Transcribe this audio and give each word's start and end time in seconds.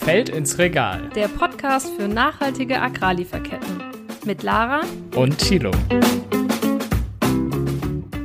Feld 0.00 0.28
ins 0.30 0.58
Regal. 0.58 1.10
Der 1.14 1.28
Podcast 1.28 1.90
für 1.96 2.08
nachhaltige 2.08 2.80
Agrarlieferketten. 2.80 3.82
Mit 4.24 4.42
Lara 4.42 4.80
und 5.14 5.38
Thilo. 5.38 5.70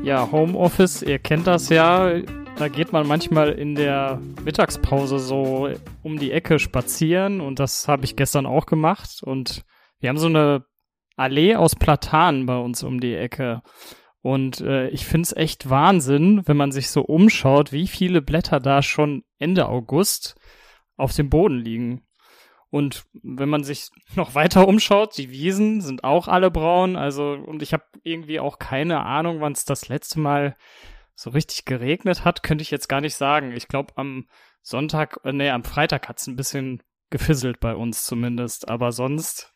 Ja, 0.03 0.31
Homeoffice, 0.31 1.01
ihr 1.01 1.19
kennt 1.19 1.47
das 1.47 1.69
ja. 1.69 2.19
Da 2.57 2.67
geht 2.67 2.93
man 2.93 3.07
manchmal 3.07 3.51
in 3.51 3.75
der 3.75 4.21
Mittagspause 4.43 5.19
so 5.19 5.69
um 6.03 6.19
die 6.19 6.31
Ecke 6.31 6.59
spazieren 6.59 7.41
und 7.41 7.59
das 7.59 7.87
habe 7.87 8.05
ich 8.05 8.15
gestern 8.15 8.45
auch 8.45 8.65
gemacht. 8.65 9.21
Und 9.21 9.63
wir 9.99 10.09
haben 10.09 10.17
so 10.17 10.27
eine 10.27 10.65
Allee 11.15 11.55
aus 11.55 11.75
Platanen 11.75 12.45
bei 12.45 12.57
uns 12.57 12.83
um 12.83 12.99
die 12.99 13.15
Ecke. 13.15 13.61
Und 14.21 14.61
äh, 14.61 14.87
ich 14.89 15.05
finde 15.05 15.23
es 15.23 15.35
echt 15.35 15.69
Wahnsinn, 15.69 16.43
wenn 16.45 16.55
man 16.55 16.71
sich 16.71 16.89
so 16.89 17.01
umschaut, 17.01 17.73
wie 17.73 17.87
viele 17.87 18.21
Blätter 18.21 18.61
da 18.61 18.81
schon 18.81 19.23
Ende 19.37 19.67
August 19.67 20.35
auf 20.97 21.13
dem 21.13 21.29
Boden 21.29 21.57
liegen. 21.57 22.05
Und 22.69 23.05
wenn 23.21 23.49
man 23.49 23.63
sich 23.63 23.89
noch 24.15 24.35
weiter 24.35 24.67
umschaut, 24.67 25.17
die 25.17 25.29
Wiesen 25.29 25.81
sind 25.81 26.03
auch 26.03 26.27
alle 26.27 26.49
braun. 26.49 26.95
Also, 26.95 27.33
und 27.33 27.61
ich 27.61 27.73
habe 27.73 27.83
irgendwie 28.03 28.39
auch 28.39 28.59
keine 28.59 29.05
Ahnung, 29.05 29.41
wann 29.41 29.53
es 29.53 29.65
das 29.65 29.89
letzte 29.89 30.19
Mal 30.19 30.55
so 31.15 31.29
richtig 31.29 31.65
geregnet 31.65 32.25
hat, 32.25 32.41
könnte 32.41 32.63
ich 32.63 32.71
jetzt 32.71 32.89
gar 32.89 33.01
nicht 33.01 33.15
sagen. 33.15 33.51
Ich 33.51 33.67
glaube, 33.67 33.93
am 33.95 34.27
Sonntag, 34.63 35.19
äh, 35.23 35.31
nee, 35.31 35.49
am 35.49 35.63
Freitag 35.63 36.09
hat 36.09 36.19
es 36.19 36.27
ein 36.27 36.35
bisschen 36.35 36.81
gefisselt 37.11 37.59
bei 37.59 37.75
uns 37.75 38.03
zumindest. 38.03 38.69
Aber 38.69 38.91
sonst 38.91 39.52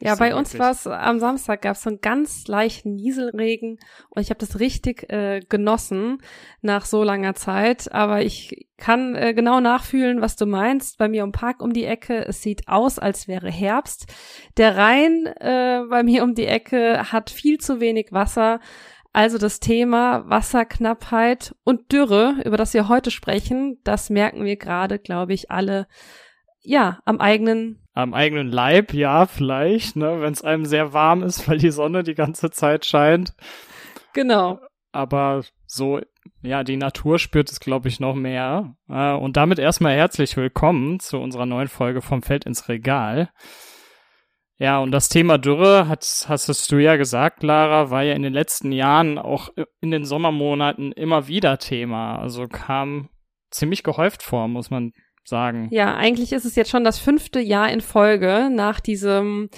ja, 0.00 0.14
bei 0.14 0.34
uns 0.36 0.56
war 0.58 0.70
es 0.70 0.86
am 0.86 1.18
Samstag 1.18 1.62
gab 1.62 1.74
es 1.74 1.82
so 1.82 1.90
einen 1.90 2.00
ganz 2.00 2.46
leichten 2.46 2.94
Nieselregen 2.94 3.80
und 4.10 4.22
ich 4.22 4.30
habe 4.30 4.38
das 4.38 4.60
richtig 4.60 5.10
äh, 5.12 5.40
genossen 5.48 6.22
nach 6.60 6.84
so 6.84 7.02
langer 7.02 7.34
Zeit. 7.34 7.92
Aber 7.92 8.22
ich 8.22 8.68
kann 8.76 9.16
äh, 9.16 9.34
genau 9.34 9.58
nachfühlen, 9.58 10.20
was 10.20 10.36
du 10.36 10.46
meinst. 10.46 10.98
Bei 10.98 11.08
mir 11.08 11.24
im 11.24 11.32
Park 11.32 11.60
um 11.60 11.72
die 11.72 11.84
Ecke, 11.84 12.24
es 12.26 12.42
sieht 12.42 12.68
aus, 12.68 13.00
als 13.00 13.26
wäre 13.26 13.50
Herbst. 13.50 14.06
Der 14.56 14.76
Rhein 14.76 15.26
äh, 15.26 15.82
bei 15.90 16.04
mir 16.04 16.22
um 16.22 16.36
die 16.36 16.46
Ecke 16.46 17.10
hat 17.10 17.30
viel 17.30 17.58
zu 17.58 17.80
wenig 17.80 18.12
Wasser. 18.12 18.60
Also 19.12 19.36
das 19.36 19.58
Thema 19.58 20.28
Wasserknappheit 20.30 21.56
und 21.64 21.90
Dürre, 21.90 22.36
über 22.44 22.56
das 22.56 22.72
wir 22.72 22.88
heute 22.88 23.10
sprechen, 23.10 23.80
das 23.82 24.10
merken 24.10 24.44
wir 24.44 24.56
gerade, 24.56 25.00
glaube 25.00 25.32
ich, 25.32 25.50
alle 25.50 25.88
ja, 26.60 27.00
am 27.04 27.18
eigenen 27.20 27.80
am 27.98 28.14
eigenen 28.14 28.46
Leib, 28.46 28.94
ja, 28.94 29.26
vielleicht, 29.26 29.96
ne, 29.96 30.20
wenn 30.20 30.32
es 30.32 30.42
einem 30.42 30.64
sehr 30.64 30.92
warm 30.92 31.24
ist, 31.24 31.48
weil 31.48 31.58
die 31.58 31.72
Sonne 31.72 32.04
die 32.04 32.14
ganze 32.14 32.52
Zeit 32.52 32.86
scheint. 32.86 33.34
Genau. 34.14 34.60
Aber 34.92 35.42
so, 35.66 36.00
ja, 36.40 36.62
die 36.62 36.76
Natur 36.76 37.18
spürt 37.18 37.50
es, 37.50 37.58
glaube 37.58 37.88
ich, 37.88 37.98
noch 37.98 38.14
mehr. 38.14 38.76
Äh, 38.88 39.14
und 39.14 39.36
damit 39.36 39.58
erstmal 39.58 39.96
herzlich 39.96 40.36
willkommen 40.36 41.00
zu 41.00 41.18
unserer 41.18 41.44
neuen 41.44 41.66
Folge 41.66 42.00
vom 42.00 42.22
Feld 42.22 42.44
ins 42.44 42.68
Regal. 42.68 43.30
Ja, 44.58 44.78
und 44.78 44.92
das 44.92 45.08
Thema 45.08 45.36
Dürre, 45.36 45.88
hat, 45.88 46.26
hast 46.28 46.70
du 46.70 46.78
ja 46.78 46.94
gesagt, 46.94 47.42
Lara, 47.42 47.90
war 47.90 48.04
ja 48.04 48.14
in 48.14 48.22
den 48.22 48.32
letzten 48.32 48.70
Jahren 48.70 49.18
auch 49.18 49.50
in 49.80 49.90
den 49.90 50.04
Sommermonaten 50.04 50.92
immer 50.92 51.26
wieder 51.26 51.58
Thema. 51.58 52.20
Also 52.20 52.46
kam 52.46 53.08
ziemlich 53.50 53.82
gehäuft 53.82 54.22
vor, 54.22 54.46
muss 54.46 54.70
man 54.70 54.92
sagen. 55.28 55.68
Ja, 55.70 55.96
eigentlich 55.96 56.32
ist 56.32 56.44
es 56.44 56.56
jetzt 56.56 56.70
schon 56.70 56.84
das 56.84 56.98
fünfte 56.98 57.40
Jahr 57.40 57.70
in 57.70 57.80
Folge 57.80 58.50
nach 58.52 58.80
diesem 58.80 59.50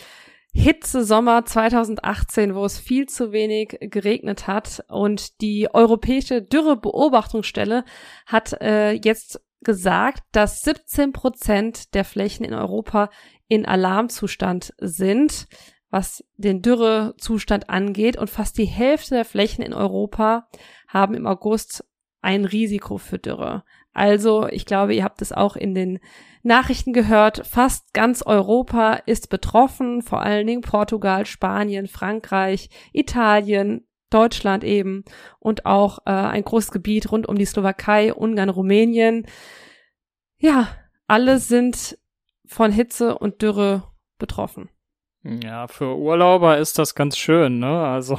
Hitze-Sommer 0.52 1.44
2018, 1.44 2.54
wo 2.54 2.64
es 2.64 2.78
viel 2.78 3.06
zu 3.06 3.32
wenig 3.32 3.78
geregnet 3.80 4.46
hat. 4.46 4.84
Und 4.88 5.40
die 5.40 5.72
Europäische 5.72 6.42
Dürrebeobachtungsstelle 6.42 7.84
hat 8.26 8.60
äh, 8.60 8.92
jetzt 8.92 9.40
gesagt, 9.60 10.22
dass 10.32 10.62
17 10.62 11.12
Prozent 11.12 11.94
der 11.94 12.04
Flächen 12.04 12.44
in 12.44 12.54
Europa 12.54 13.10
in 13.46 13.66
Alarmzustand 13.66 14.74
sind, 14.78 15.46
was 15.90 16.24
den 16.36 16.62
Dürrezustand 16.62 17.70
angeht. 17.70 18.16
Und 18.16 18.30
fast 18.30 18.58
die 18.58 18.64
Hälfte 18.64 19.14
der 19.14 19.24
Flächen 19.24 19.62
in 19.62 19.74
Europa 19.74 20.48
haben 20.88 21.14
im 21.14 21.26
August 21.26 21.84
ein 22.22 22.44
Risiko 22.44 22.98
für 22.98 23.18
Dürre. 23.18 23.64
Also, 23.92 24.46
ich 24.48 24.66
glaube, 24.66 24.94
ihr 24.94 25.04
habt 25.04 25.20
es 25.20 25.32
auch 25.32 25.56
in 25.56 25.74
den 25.74 25.98
Nachrichten 26.42 26.92
gehört. 26.92 27.46
Fast 27.46 27.92
ganz 27.92 28.22
Europa 28.22 28.94
ist 29.06 29.30
betroffen, 29.30 30.02
vor 30.02 30.22
allen 30.22 30.46
Dingen 30.46 30.62
Portugal, 30.62 31.26
Spanien, 31.26 31.86
Frankreich, 31.86 32.70
Italien, 32.92 33.86
Deutschland 34.10 34.64
eben 34.64 35.04
und 35.38 35.66
auch 35.66 36.00
äh, 36.06 36.10
ein 36.10 36.44
großes 36.44 36.72
Gebiet 36.72 37.10
rund 37.12 37.28
um 37.28 37.36
die 37.36 37.44
Slowakei, 37.44 38.12
Ungarn, 38.12 38.48
Rumänien. 38.48 39.26
Ja, 40.38 40.68
alle 41.06 41.38
sind 41.38 41.98
von 42.46 42.72
Hitze 42.72 43.16
und 43.18 43.42
Dürre 43.42 43.84
betroffen. 44.18 44.68
Ja, 45.22 45.68
für 45.68 45.96
Urlauber 45.96 46.58
ist 46.58 46.78
das 46.78 46.94
ganz 46.94 47.18
schön, 47.18 47.58
ne? 47.58 47.84
Also, 47.84 48.18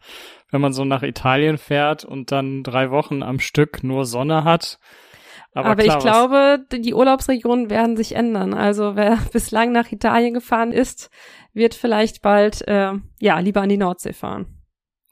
wenn 0.50 0.60
man 0.60 0.72
so 0.72 0.84
nach 0.84 1.02
Italien 1.02 1.58
fährt 1.58 2.04
und 2.04 2.30
dann 2.30 2.62
drei 2.62 2.90
Wochen 2.90 3.22
am 3.22 3.40
Stück 3.40 3.82
nur 3.82 4.04
Sonne 4.04 4.44
hat, 4.44 4.78
aber, 5.54 5.70
Aber 5.70 5.82
klar, 5.82 5.98
ich 5.98 6.02
glaube, 6.02 6.64
die 6.72 6.94
Urlaubsregionen 6.94 7.68
werden 7.68 7.96
sich 7.96 8.14
ändern. 8.14 8.54
Also 8.54 8.96
wer 8.96 9.16
bislang 9.32 9.72
nach 9.72 9.92
Italien 9.92 10.34
gefahren 10.34 10.72
ist, 10.72 11.10
wird 11.52 11.74
vielleicht 11.74 12.22
bald 12.22 12.66
äh, 12.66 12.92
ja 13.20 13.38
lieber 13.38 13.60
an 13.60 13.68
die 13.68 13.76
Nordsee 13.76 14.14
fahren. 14.14 14.46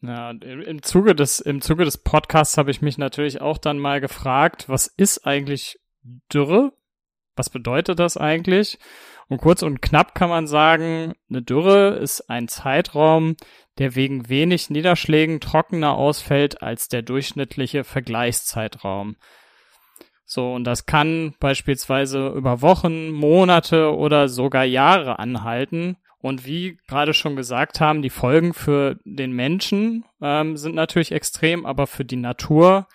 Ja, 0.02 0.30
im 0.30 0.82
Zuge 0.82 1.14
des 1.14 1.40
im 1.40 1.60
Zuge 1.60 1.84
des 1.84 1.98
Podcasts 1.98 2.56
habe 2.56 2.70
ich 2.70 2.80
mich 2.80 2.96
natürlich 2.96 3.42
auch 3.42 3.58
dann 3.58 3.78
mal 3.78 4.00
gefragt, 4.00 4.66
was 4.66 4.86
ist 4.86 5.26
eigentlich 5.26 5.78
Dürre? 6.32 6.72
Was 7.36 7.50
bedeutet 7.50 7.98
das 7.98 8.16
eigentlich? 8.16 8.78
Und 9.28 9.42
kurz 9.42 9.62
und 9.62 9.82
knapp 9.82 10.14
kann 10.14 10.30
man 10.30 10.46
sagen, 10.46 11.12
eine 11.28 11.42
Dürre 11.42 11.98
ist 11.98 12.30
ein 12.30 12.48
Zeitraum, 12.48 13.36
der 13.78 13.94
wegen 13.94 14.28
wenig 14.28 14.70
Niederschlägen 14.70 15.38
trockener 15.38 15.94
ausfällt 15.94 16.62
als 16.62 16.88
der 16.88 17.02
durchschnittliche 17.02 17.84
Vergleichszeitraum. 17.84 19.16
So, 20.32 20.52
und 20.52 20.62
das 20.62 20.86
kann 20.86 21.34
beispielsweise 21.40 22.28
über 22.28 22.62
Wochen, 22.62 23.10
Monate 23.10 23.92
oder 23.92 24.28
sogar 24.28 24.62
Jahre 24.62 25.18
anhalten. 25.18 25.96
Und 26.20 26.46
wie 26.46 26.78
gerade 26.86 27.14
schon 27.14 27.34
gesagt 27.34 27.80
haben, 27.80 28.00
die 28.00 28.10
Folgen 28.10 28.54
für 28.54 28.96
den 29.04 29.32
Menschen 29.32 30.04
ähm, 30.22 30.56
sind 30.56 30.76
natürlich 30.76 31.10
extrem, 31.10 31.66
aber 31.66 31.88
für 31.88 32.04
die 32.04 32.14
Natur 32.14 32.86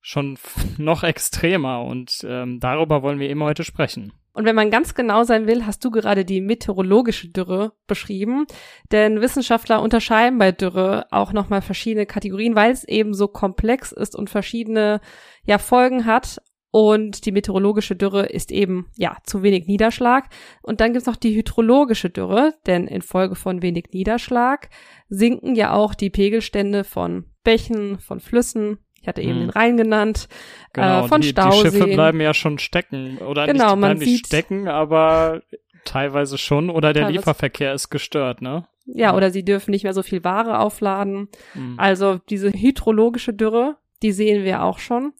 schon 0.00 0.36
noch 0.76 1.04
extremer. 1.04 1.84
Und 1.84 2.26
ähm, 2.28 2.58
darüber 2.58 3.04
wollen 3.04 3.20
wir 3.20 3.30
eben 3.30 3.44
heute 3.44 3.62
sprechen. 3.62 4.12
Und 4.32 4.44
wenn 4.44 4.56
man 4.56 4.72
ganz 4.72 4.94
genau 4.94 5.22
sein 5.22 5.46
will, 5.46 5.64
hast 5.64 5.84
du 5.84 5.90
gerade 5.92 6.24
die 6.24 6.40
meteorologische 6.40 7.28
Dürre 7.28 7.74
beschrieben. 7.86 8.46
Denn 8.90 9.20
Wissenschaftler 9.20 9.80
unterscheiden 9.80 10.36
bei 10.40 10.50
Dürre 10.50 11.06
auch 11.12 11.32
nochmal 11.32 11.62
verschiedene 11.62 12.06
Kategorien, 12.06 12.56
weil 12.56 12.72
es 12.72 12.82
eben 12.82 13.14
so 13.14 13.28
komplex 13.28 13.92
ist 13.92 14.16
und 14.16 14.30
verschiedene 14.30 15.00
ja, 15.44 15.58
Folgen 15.58 16.06
hat. 16.06 16.40
Und 16.72 17.26
die 17.26 17.32
meteorologische 17.32 17.94
Dürre 17.94 18.24
ist 18.24 18.50
eben, 18.50 18.86
ja, 18.96 19.18
zu 19.24 19.42
wenig 19.42 19.66
Niederschlag. 19.66 20.30
Und 20.62 20.80
dann 20.80 20.94
gibt's 20.94 21.06
noch 21.06 21.16
die 21.16 21.36
hydrologische 21.36 22.08
Dürre, 22.08 22.54
denn 22.66 22.88
infolge 22.88 23.34
von 23.34 23.60
wenig 23.60 23.90
Niederschlag 23.92 24.70
sinken 25.10 25.54
ja 25.54 25.74
auch 25.74 25.94
die 25.94 26.08
Pegelstände 26.08 26.84
von 26.84 27.26
Bächen, 27.44 27.98
von 27.98 28.20
Flüssen. 28.20 28.78
Ich 29.02 29.06
hatte 29.06 29.20
eben 29.20 29.34
hm. 29.34 29.40
den 29.40 29.50
Rhein 29.50 29.76
genannt, 29.76 30.28
genau, 30.72 31.04
äh, 31.04 31.08
von 31.08 31.20
die, 31.20 31.28
Stauseen. 31.28 31.72
Die 31.72 31.78
Schiffe 31.78 31.92
bleiben 31.92 32.20
ja 32.22 32.32
schon 32.32 32.58
stecken. 32.58 33.18
Oder 33.18 33.46
genau, 33.46 33.72
nicht, 33.72 33.80
man 33.80 33.98
nicht 33.98 34.08
sieht, 34.08 34.26
stecken, 34.28 34.66
aber 34.66 35.42
teilweise 35.84 36.38
schon. 36.38 36.70
Oder 36.70 36.94
der 36.94 37.10
Lieferverkehr 37.10 37.74
ist 37.74 37.90
gestört, 37.90 38.40
ne? 38.40 38.66
Ja, 38.86 39.10
ja, 39.10 39.16
oder 39.16 39.30
sie 39.30 39.44
dürfen 39.44 39.72
nicht 39.72 39.84
mehr 39.84 39.92
so 39.92 40.02
viel 40.02 40.24
Ware 40.24 40.58
aufladen. 40.58 41.28
Hm. 41.52 41.74
Also 41.76 42.18
diese 42.30 42.50
hydrologische 42.50 43.34
Dürre, 43.34 43.76
die 44.02 44.12
sehen 44.12 44.44
wir 44.44 44.62
auch 44.62 44.78
schon. 44.78 45.12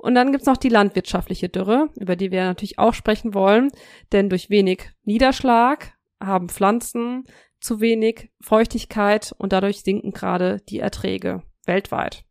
Und 0.00 0.14
dann 0.14 0.32
gibt's 0.32 0.46
noch 0.46 0.56
die 0.56 0.70
landwirtschaftliche 0.70 1.50
Dürre, 1.50 1.90
über 1.96 2.16
die 2.16 2.30
wir 2.30 2.44
natürlich 2.44 2.78
auch 2.78 2.94
sprechen 2.94 3.34
wollen, 3.34 3.70
denn 4.12 4.30
durch 4.30 4.48
wenig 4.48 4.90
Niederschlag 5.04 5.92
haben 6.18 6.48
Pflanzen 6.48 7.24
zu 7.60 7.82
wenig 7.82 8.30
Feuchtigkeit 8.40 9.34
und 9.36 9.52
dadurch 9.52 9.82
sinken 9.82 10.12
gerade 10.12 10.60
die 10.70 10.80
Erträge 10.80 11.42
weltweit. 11.66 12.24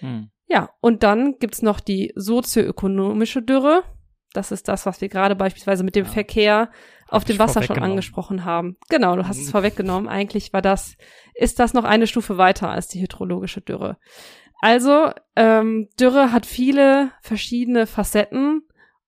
Hm. 0.00 0.30
Ja, 0.48 0.70
und 0.80 1.04
dann 1.04 1.38
gibt's 1.38 1.62
noch 1.62 1.78
die 1.78 2.12
sozioökonomische 2.16 3.42
Dürre. 3.42 3.84
Das 4.32 4.50
ist 4.50 4.66
das, 4.66 4.84
was 4.84 5.00
wir 5.00 5.08
gerade 5.08 5.36
beispielsweise 5.36 5.84
mit 5.84 5.94
dem 5.94 6.06
ja. 6.06 6.10
Verkehr 6.10 6.70
auf 7.06 7.24
dem 7.24 7.38
Wasser 7.38 7.62
schon 7.62 7.78
angesprochen 7.78 8.44
haben. 8.44 8.76
Genau, 8.88 9.14
du 9.14 9.28
hast 9.28 9.38
es 9.38 9.44
hm. 9.44 9.52
vorweggenommen. 9.52 10.08
Eigentlich 10.08 10.52
war 10.52 10.62
das, 10.62 10.96
ist 11.34 11.60
das 11.60 11.74
noch 11.74 11.84
eine 11.84 12.08
Stufe 12.08 12.38
weiter 12.38 12.70
als 12.70 12.88
die 12.88 13.00
hydrologische 13.00 13.60
Dürre. 13.60 13.98
Also, 14.60 15.12
ähm, 15.36 15.88
Dürre 16.00 16.32
hat 16.32 16.46
viele 16.46 17.12
verschiedene 17.22 17.86
Facetten 17.86 18.62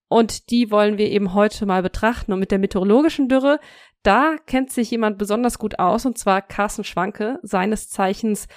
und 0.07 0.49
die 0.49 0.71
wollen 0.71 0.97
wir 0.97 1.09
eben 1.09 1.33
heute 1.33 1.65
mal 1.65 1.81
betrachten. 1.83 2.31
Und 2.33 2.39
mit 2.39 2.51
der 2.51 2.59
meteorologischen 2.59 3.27
Dürre, 3.27 3.59
da 4.03 4.35
kennt 4.45 4.71
sich 4.71 4.91
jemand 4.91 5.17
besonders 5.17 5.59
gut 5.59 5.79
aus, 5.79 6.05
und 6.05 6.17
zwar 6.17 6.41
Carsten 6.41 6.83
Schwanke, 6.83 7.39
seines 7.43 7.89
Zeichens 7.89 8.47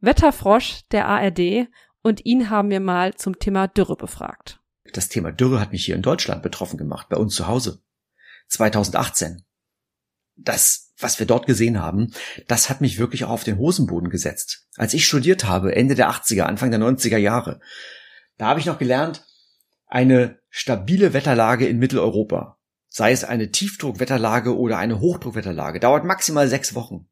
Wetterfrosch 0.00 0.82
der 0.90 1.06
ARD. 1.06 1.68
Und 2.02 2.24
ihn 2.24 2.50
haben 2.50 2.70
wir 2.70 2.80
mal 2.80 3.14
zum 3.14 3.38
Thema 3.38 3.68
Dürre 3.68 3.96
befragt. 3.96 4.60
das 4.92 5.08
Thema 5.08 5.30
Dürre 5.32 5.60
hat 5.60 5.72
mich 5.72 5.84
hier 5.84 5.94
in 5.94 6.02
Deutschland 6.02 6.42
betroffen 6.42 6.78
gemacht, 6.78 7.08
bei 7.08 7.16
uns 7.16 7.34
zu 7.34 7.46
Hause. 7.46 7.82
2018. 8.48 9.44
Das, 10.42 10.92
was 10.98 11.18
wir 11.18 11.26
dort 11.26 11.46
gesehen 11.46 11.80
haben, 11.80 12.12
das 12.48 12.70
hat 12.70 12.80
mich 12.80 12.98
wirklich 12.98 13.24
auch 13.24 13.30
auf 13.30 13.44
den 13.44 13.58
Hosenboden 13.58 14.10
gesetzt. 14.10 14.66
Als 14.76 14.94
ich 14.94 15.06
studiert 15.06 15.44
habe, 15.44 15.74
Ende 15.74 15.94
der 15.94 16.10
80er, 16.10 16.42
Anfang 16.42 16.70
der 16.70 16.80
90er 16.80 17.18
Jahre, 17.18 17.60
da 18.38 18.46
habe 18.46 18.60
ich 18.60 18.66
noch 18.66 18.78
gelernt, 18.78 19.24
eine 19.86 20.38
stabile 20.48 21.12
Wetterlage 21.12 21.66
in 21.66 21.78
Mitteleuropa, 21.78 22.58
sei 22.88 23.12
es 23.12 23.24
eine 23.24 23.50
Tiefdruckwetterlage 23.50 24.56
oder 24.56 24.78
eine 24.78 25.00
Hochdruckwetterlage, 25.00 25.80
dauert 25.80 26.04
maximal 26.04 26.48
sechs 26.48 26.74
Wochen. 26.74 27.08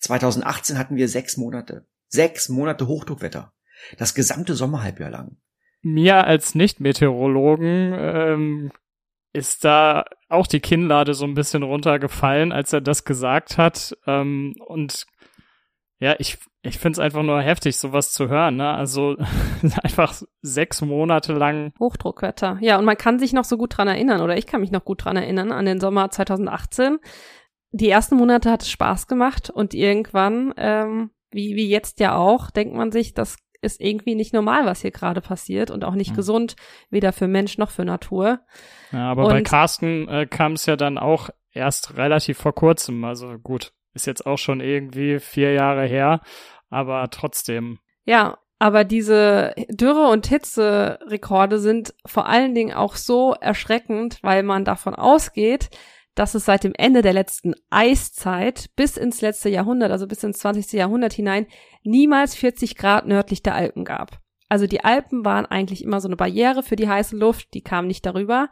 2018 0.00 0.78
hatten 0.78 0.96
wir 0.96 1.08
sechs 1.08 1.36
Monate. 1.36 1.86
Sechs 2.08 2.48
Monate 2.48 2.86
Hochdruckwetter. 2.86 3.52
Das 3.98 4.14
gesamte 4.14 4.54
Sommerhalbjahr 4.54 5.10
lang. 5.10 5.36
Mir 5.82 6.24
als 6.24 6.54
Nicht-Meteorologen 6.54 7.94
ähm, 7.96 8.72
ist 9.36 9.64
da 9.64 10.04
auch 10.28 10.46
die 10.46 10.60
Kinnlade 10.60 11.14
so 11.14 11.26
ein 11.26 11.34
bisschen 11.34 11.62
runtergefallen, 11.62 12.52
als 12.52 12.72
er 12.72 12.80
das 12.80 13.04
gesagt 13.04 13.58
hat. 13.58 13.96
Ähm, 14.06 14.54
und 14.66 15.06
ja, 15.98 16.14
ich, 16.18 16.38
ich 16.62 16.78
finde 16.78 16.96
es 16.96 16.98
einfach 16.98 17.22
nur 17.22 17.40
heftig, 17.42 17.76
sowas 17.76 18.12
zu 18.12 18.28
hören. 18.28 18.56
Ne? 18.56 18.68
Also 18.68 19.16
einfach 19.82 20.14
sechs 20.40 20.80
Monate 20.80 21.34
lang. 21.34 21.72
Hochdruckwetter. 21.78 22.58
Ja, 22.60 22.78
und 22.78 22.86
man 22.86 22.96
kann 22.96 23.18
sich 23.18 23.34
noch 23.34 23.44
so 23.44 23.58
gut 23.58 23.76
dran 23.76 23.88
erinnern, 23.88 24.22
oder 24.22 24.36
ich 24.36 24.46
kann 24.46 24.62
mich 24.62 24.72
noch 24.72 24.84
gut 24.84 25.04
dran 25.04 25.16
erinnern, 25.16 25.52
an 25.52 25.66
den 25.66 25.80
Sommer 25.80 26.10
2018. 26.10 26.98
Die 27.72 27.90
ersten 27.90 28.16
Monate 28.16 28.50
hat 28.50 28.62
es 28.62 28.70
Spaß 28.70 29.06
gemacht 29.06 29.50
und 29.50 29.74
irgendwann, 29.74 30.54
ähm, 30.56 31.10
wie, 31.30 31.56
wie 31.56 31.68
jetzt 31.68 32.00
ja 32.00 32.16
auch, 32.16 32.50
denkt 32.50 32.74
man 32.74 32.90
sich, 32.90 33.12
das 33.12 33.36
ist 33.62 33.80
irgendwie 33.80 34.14
nicht 34.14 34.32
normal, 34.32 34.66
was 34.66 34.82
hier 34.82 34.90
gerade 34.90 35.20
passiert 35.20 35.70
und 35.70 35.84
auch 35.84 35.94
nicht 35.94 36.12
mhm. 36.12 36.16
gesund, 36.16 36.56
weder 36.90 37.12
für 37.12 37.28
Mensch 37.28 37.58
noch 37.58 37.70
für 37.70 37.84
Natur. 37.84 38.40
Ja, 38.92 39.10
aber 39.10 39.24
und 39.24 39.30
bei 39.30 39.42
Carsten 39.42 40.08
äh, 40.08 40.26
kam 40.26 40.52
es 40.52 40.66
ja 40.66 40.76
dann 40.76 40.98
auch 40.98 41.30
erst 41.52 41.96
relativ 41.96 42.38
vor 42.38 42.54
kurzem. 42.54 43.04
Also 43.04 43.38
gut, 43.38 43.72
ist 43.94 44.06
jetzt 44.06 44.26
auch 44.26 44.38
schon 44.38 44.60
irgendwie 44.60 45.18
vier 45.18 45.52
Jahre 45.52 45.86
her, 45.86 46.20
aber 46.70 47.08
trotzdem. 47.10 47.78
Ja, 48.04 48.38
aber 48.58 48.84
diese 48.84 49.54
Dürre- 49.68 50.10
und 50.10 50.26
Hitzerekorde 50.26 51.58
sind 51.58 51.94
vor 52.06 52.26
allen 52.26 52.54
Dingen 52.54 52.74
auch 52.74 52.96
so 52.96 53.34
erschreckend, 53.34 54.18
weil 54.22 54.42
man 54.42 54.64
davon 54.64 54.94
ausgeht, 54.94 55.68
dass 56.16 56.34
es 56.34 56.46
seit 56.46 56.64
dem 56.64 56.72
Ende 56.74 57.02
der 57.02 57.12
letzten 57.12 57.54
Eiszeit 57.70 58.70
bis 58.74 58.96
ins 58.96 59.20
letzte 59.20 59.50
Jahrhundert, 59.50 59.92
also 59.92 60.08
bis 60.08 60.24
ins 60.24 60.38
20. 60.38 60.72
Jahrhundert 60.72 61.12
hinein, 61.12 61.46
niemals 61.84 62.34
40 62.34 62.74
Grad 62.74 63.06
nördlich 63.06 63.42
der 63.42 63.54
Alpen 63.54 63.84
gab. 63.84 64.18
Also 64.48 64.66
die 64.66 64.82
Alpen 64.82 65.24
waren 65.24 65.46
eigentlich 65.46 65.84
immer 65.84 66.00
so 66.00 66.08
eine 66.08 66.16
Barriere 66.16 66.62
für 66.62 66.76
die 66.76 66.88
heiße 66.88 67.16
Luft, 67.16 67.52
die 67.54 67.62
kam 67.62 67.86
nicht 67.86 68.06
darüber. 68.06 68.48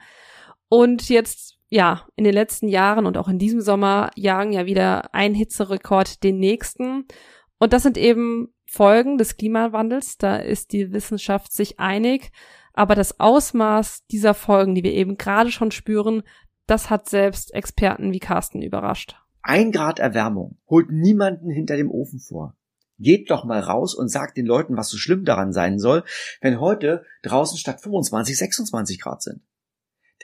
Und 0.68 1.08
jetzt, 1.08 1.56
ja, 1.70 2.06
in 2.16 2.24
den 2.24 2.34
letzten 2.34 2.68
Jahren 2.68 3.06
und 3.06 3.16
auch 3.16 3.28
in 3.28 3.38
diesem 3.38 3.62
Sommer 3.62 4.10
jagen 4.14 4.52
ja 4.52 4.66
wieder 4.66 5.14
ein 5.14 5.34
Hitzerekord 5.34 6.22
den 6.22 6.38
nächsten. 6.38 7.06
Und 7.58 7.72
das 7.72 7.82
sind 7.82 7.96
eben 7.96 8.52
Folgen 8.66 9.16
des 9.16 9.36
Klimawandels, 9.36 10.18
da 10.18 10.36
ist 10.36 10.72
die 10.72 10.92
Wissenschaft 10.92 11.52
sich 11.52 11.80
einig. 11.80 12.30
Aber 12.74 12.96
das 12.96 13.20
Ausmaß 13.20 14.04
dieser 14.10 14.34
Folgen, 14.34 14.74
die 14.74 14.82
wir 14.82 14.92
eben 14.92 15.16
gerade 15.16 15.52
schon 15.52 15.70
spüren, 15.70 16.24
das 16.66 16.90
hat 16.90 17.08
selbst 17.08 17.52
Experten 17.54 18.12
wie 18.12 18.20
Carsten 18.20 18.62
überrascht. 18.62 19.16
Ein 19.42 19.72
Grad 19.72 19.98
Erwärmung 19.98 20.58
holt 20.68 20.90
niemanden 20.90 21.50
hinter 21.50 21.76
dem 21.76 21.90
Ofen 21.90 22.18
vor. 22.18 22.56
Geht 22.98 23.30
doch 23.30 23.44
mal 23.44 23.60
raus 23.60 23.94
und 23.94 24.08
sagt 24.08 24.36
den 24.36 24.46
Leuten, 24.46 24.76
was 24.76 24.88
so 24.88 24.96
schlimm 24.96 25.24
daran 25.24 25.52
sein 25.52 25.78
soll, 25.78 26.04
wenn 26.40 26.60
heute 26.60 27.04
draußen 27.22 27.58
statt 27.58 27.80
25 27.80 28.38
26 28.38 29.00
Grad 29.00 29.22
sind. 29.22 29.42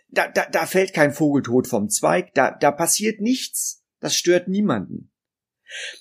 Da, 0.09 0.29
da, 0.29 0.47
da 0.47 0.67
fällt 0.67 0.95
kein 0.95 1.13
Vogel 1.13 1.43
tot 1.43 1.67
vom 1.67 1.89
Zweig, 1.89 2.33
da, 2.35 2.51
da 2.51 2.71
passiert 2.71 3.21
nichts. 3.21 3.85
Das 4.01 4.15
stört 4.15 4.49
niemanden. 4.49 5.11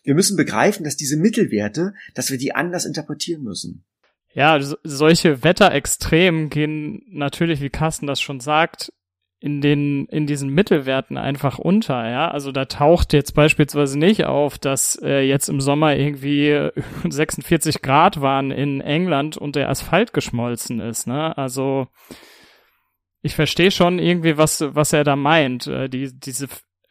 Wir 0.04 0.16
müssen 0.16 0.38
begreifen, 0.38 0.84
dass 0.84 0.96
diese 0.96 1.18
Mittelwerte, 1.18 1.94
dass 2.16 2.32
wir 2.32 2.38
die 2.38 2.56
anders 2.56 2.86
interpretieren 2.86 3.44
müssen. 3.44 3.86
Ja, 4.34 4.60
solche 4.84 5.44
Wetterextremen 5.44 6.50
gehen 6.50 7.04
natürlich, 7.10 7.62
wie 7.62 7.70
Carsten 7.70 8.08
das 8.08 8.22
schon 8.22 8.40
sagt, 8.40 8.94
in 9.42 9.62
den 9.62 10.06
in 10.08 10.28
diesen 10.28 10.50
Mittelwerten 10.50 11.18
einfach 11.18 11.60
unter, 11.60 12.10
ja. 12.10 12.30
Also 12.30 12.52
da 12.52 12.66
taucht 12.66 13.14
jetzt 13.14 13.34
beispielsweise 13.34 13.98
nicht 13.98 14.26
auf, 14.26 14.58
dass 14.58 15.00
äh, 15.02 15.22
jetzt 15.22 15.48
im 15.48 15.62
Sommer 15.62 15.96
irgendwie 15.96 16.70
46 17.10 17.82
Grad 17.82 18.22
waren 18.22 18.52
in 18.52 18.82
England 18.82 19.38
und 19.38 19.56
der 19.56 19.70
Asphalt 19.70 20.14
geschmolzen 20.14 20.82
ist, 20.82 21.08
ne? 21.08 21.38
Also 21.38 21.88
ich 23.22 23.36
verstehe 23.36 23.72
schon 23.72 24.00
irgendwie, 24.00 24.38
was 24.38 24.64
was 24.76 24.92
er 24.92 25.06
da 25.06 25.16
meint. 25.16 25.68
Äh, 25.68 25.90
die 25.90 26.12
diese 26.14 26.48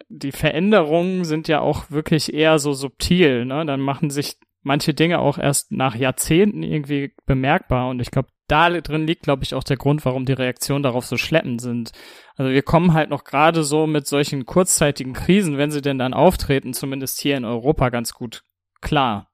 die 0.09 0.33
Veränderungen 0.33 1.25
sind 1.27 1.49
ja 1.49 1.61
auch 1.61 1.91
wirklich 1.91 2.33
eher 2.33 2.59
so 2.59 2.73
subtil, 2.73 3.45
ne? 3.45 3.67
Dann 3.67 3.81
machen 3.81 4.09
sich 4.09 4.39
manche 4.63 4.95
Dinge 4.95 5.19
auch 5.19 5.37
erst 5.39 5.71
nach 5.71 5.95
Jahrzehnten 5.95 6.63
irgendwie 6.63 7.13
bemerkbar 7.27 7.91
und 7.91 8.01
ich 8.01 8.11
glaube, 8.11 8.29
da 8.49 8.71
drin 8.71 9.07
liegt, 9.07 9.23
glaube 9.23 9.45
ich, 9.45 9.55
auch 9.55 9.63
der 9.63 9.77
Grund, 9.77 10.05
warum 10.05 10.25
die 10.25 10.33
Reaktionen 10.33 10.83
darauf 10.83 11.05
so 11.05 11.19
schleppend 11.19 11.61
sind. 11.61 11.93
Also 12.39 12.53
wir 12.53 12.63
kommen 12.63 12.95
halt 12.95 13.11
noch 13.11 13.25
gerade 13.25 13.65
so 13.65 13.89
mit 13.89 14.07
solchen 14.07 14.47
kurzzeitigen 14.47 15.13
Krisen, 15.13 15.59
wenn 15.59 15.73
sie 15.73 15.83
denn 15.83 15.99
dann 15.99 16.15
auftreten, 16.15 16.73
zumindest 16.73 17.21
hier 17.21 17.37
in 17.37 17.45
Europa 17.45 17.89
ganz 17.89 18.15
gut 18.15 18.45
klar. 18.81 19.29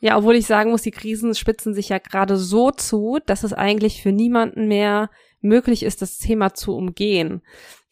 Ja, 0.00 0.18
obwohl 0.18 0.36
ich 0.36 0.46
sagen 0.46 0.70
muss, 0.70 0.82
die 0.82 0.90
Krisen 0.90 1.34
spitzen 1.34 1.72
sich 1.72 1.88
ja 1.88 1.98
gerade 1.98 2.36
so 2.36 2.70
zu, 2.70 3.18
dass 3.24 3.44
es 3.44 3.54
eigentlich 3.54 4.02
für 4.02 4.12
niemanden 4.12 4.68
mehr 4.68 5.10
möglich 5.40 5.82
ist, 5.82 6.02
das 6.02 6.18
Thema 6.18 6.52
zu 6.52 6.76
umgehen. 6.76 7.40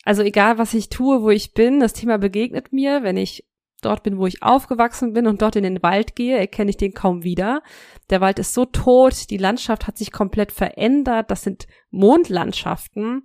Also 0.04 0.22
egal, 0.22 0.58
was 0.58 0.74
ich 0.74 0.90
tue, 0.90 1.22
wo 1.22 1.30
ich 1.30 1.54
bin, 1.54 1.80
das 1.80 1.94
Thema 1.94 2.18
begegnet 2.18 2.74
mir, 2.74 3.02
wenn 3.02 3.16
ich 3.16 3.44
dort 3.80 4.02
bin, 4.02 4.18
wo 4.18 4.26
ich 4.26 4.42
aufgewachsen 4.42 5.14
bin 5.14 5.26
und 5.26 5.40
dort 5.40 5.56
in 5.56 5.62
den 5.62 5.82
Wald 5.82 6.14
gehe, 6.14 6.36
erkenne 6.36 6.70
ich 6.70 6.76
den 6.76 6.92
kaum 6.92 7.24
wieder. 7.24 7.62
Der 8.10 8.20
Wald 8.20 8.38
ist 8.38 8.52
so 8.52 8.66
tot, 8.66 9.30
die 9.30 9.38
Landschaft 9.38 9.86
hat 9.86 9.96
sich 9.96 10.12
komplett 10.12 10.52
verändert, 10.52 11.30
das 11.30 11.42
sind 11.42 11.66
Mondlandschaften. 11.90 13.22